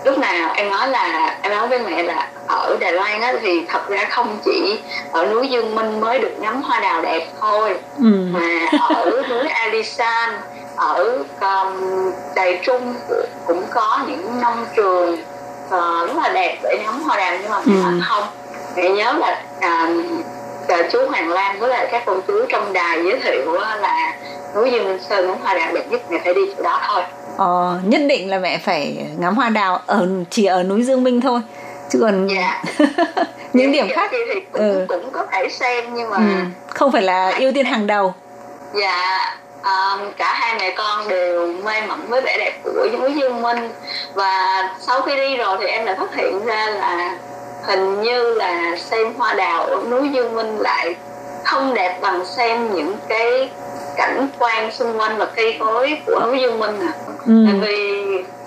[0.04, 3.64] lúc nào em nói là em nói với mẹ là ở Đài Loan á thì
[3.68, 4.78] thật ra không chỉ
[5.12, 8.04] ở núi Dương Minh mới được ngắm hoa đào đẹp thôi Ừ.
[8.32, 10.30] mà ở núi Alisan
[10.76, 11.82] ở um,
[12.34, 12.94] Đài Trung
[13.46, 15.18] cũng có những nông trường
[15.70, 18.00] ờ, rất là đẹp để ngắm hoa đào nhưng mà Ừ.
[18.08, 18.24] không
[18.76, 19.88] mẹ nhớ là à,
[20.92, 24.12] chú Hoàng Lan với lại các cô chú trong đài giới thiệu là
[24.54, 27.02] núi Dương Minh Sơn ngắm hoa đào đẹp nhất mẹ phải đi chỗ đó thôi
[27.36, 31.20] Ờ, nhất định là mẹ phải ngắm hoa đào ở chỉ ở núi Dương Minh
[31.20, 31.40] thôi.
[31.90, 32.62] Chứ còn dạ
[33.52, 34.86] những điểm Kiểu khác thì cũng, ừ.
[34.88, 36.24] cũng có thể xem nhưng mà ừ,
[36.74, 38.14] không phải là ưu tiên hàng đầu.
[38.74, 39.18] Dạ,
[39.64, 43.70] um, cả hai mẹ con đều mê mẩn với vẻ đẹp của núi Dương Minh
[44.14, 47.16] và sau khi đi rồi thì em lại phát hiện ra là
[47.66, 50.94] hình như là xem hoa đào ở núi Dương Minh lại
[51.44, 53.50] không đẹp bằng xem những cái
[53.96, 56.92] cảnh quan xung quanh và cây cối của núi Dương Minh à.
[57.26, 57.32] Ừ.
[57.46, 58.02] Tại vì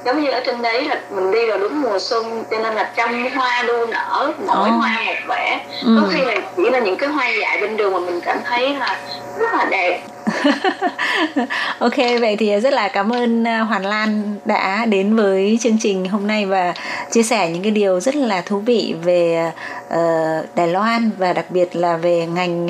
[0.06, 2.92] giống như ở trên đấy là mình đi vào đúng mùa xuân cho nên là
[2.96, 4.76] trăm hoa đua nở mỗi Ồ.
[4.76, 5.98] hoa một vẻ Ừ.
[6.02, 8.76] có khi là chỉ là những cái hoa dại bên đường mà mình cảm thấy
[8.80, 8.98] là
[9.40, 10.00] rất là đẹp
[11.80, 16.06] ok vậy thì rất là cảm ơn à, Hoàn Lan đã đến với chương trình
[16.06, 16.74] hôm nay và
[17.12, 19.52] chia sẻ những cái điều rất là thú vị về
[19.88, 22.68] uh, Đài Loan và đặc biệt là về ngành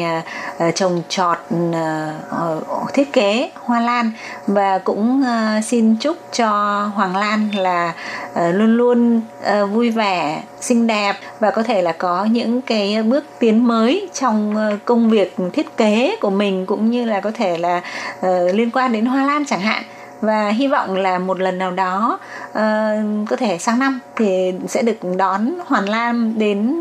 [0.67, 4.11] uh, trồng trọt uh, thiết kế hoa lan.
[4.47, 6.49] Và cũng uh, xin chúc cho
[6.95, 7.93] Hoàng Lan là
[8.31, 13.03] uh, luôn luôn uh, vui vẻ xinh đẹp và có thể là có những cái
[13.03, 17.31] bước tiến mới trong ờ, công việc thiết kế của mình cũng như là có
[17.31, 17.81] thể là
[18.19, 19.83] uh, liên quan đến hoa lan chẳng hạn
[20.21, 22.57] và hy vọng là một lần nào đó uh,
[23.29, 26.77] có thể sang năm thì sẽ được đón Hoàn Lam đến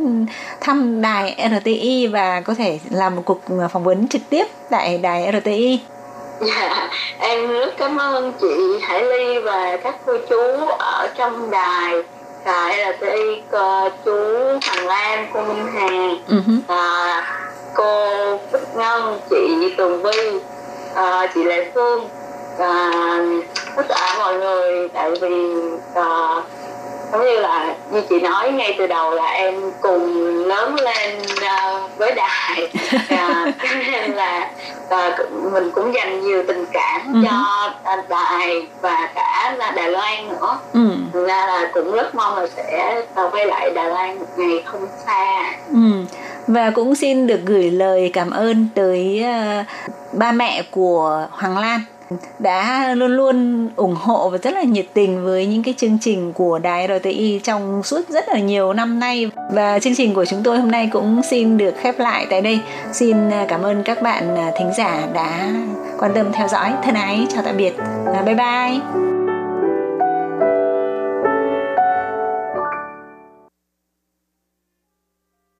[0.61, 3.41] thăm đài RTI và có thể làm một cuộc
[3.72, 5.81] phỏng vấn trực tiếp tại đài RTI.
[6.41, 12.03] Dạ, em rất cảm ơn chị Hải Ly và các cô chú ở trong đài
[12.47, 14.16] đài RTI cô chú
[14.66, 15.88] Hoàng Lan, cô Minh Hà
[16.28, 16.40] hứ.
[16.66, 17.22] và
[17.74, 18.11] cô
[18.53, 20.40] Bích Ngân, chị Tường Vi,
[20.94, 22.09] à, chị Lệ Phương
[22.59, 22.90] và
[23.76, 25.61] tất cả mọi người tại vì
[25.94, 26.42] à,
[27.12, 31.72] giống như là như chị nói ngay từ đầu là em cùng lớn lên à,
[31.98, 32.68] với đài
[33.62, 34.50] cho nên là
[34.90, 35.18] à,
[35.52, 37.20] mình cũng dành nhiều tình cảm Ừ.
[37.24, 37.70] cho
[38.09, 40.80] đài và cả là Đài Loan nữa Ừ.
[41.12, 43.02] Thành ra là cũng rất mong là sẽ
[43.32, 45.76] quay lại Đài Loan một ngày không xa Ừ.
[46.46, 49.64] Và cũng xin được gửi lời cảm ơn tới ờ,
[50.12, 51.80] ba mẹ của Hoàng Lan
[52.38, 56.32] đã luôn luôn ủng hộ và rất là nhiệt tình với những cái chương trình
[56.32, 59.30] của đài RTI trong suốt rất là nhiều năm nay.
[59.52, 62.61] Và chương trình của chúng tôi hôm nay cũng xin được khép lại tại đây.
[62.92, 65.52] Xin à, cảm ơn các bạn à, thính giả đã
[65.98, 66.72] quan tâm theo dõi.
[66.84, 67.72] Thân ái, chào tạm biệt
[68.26, 69.15] bye bye.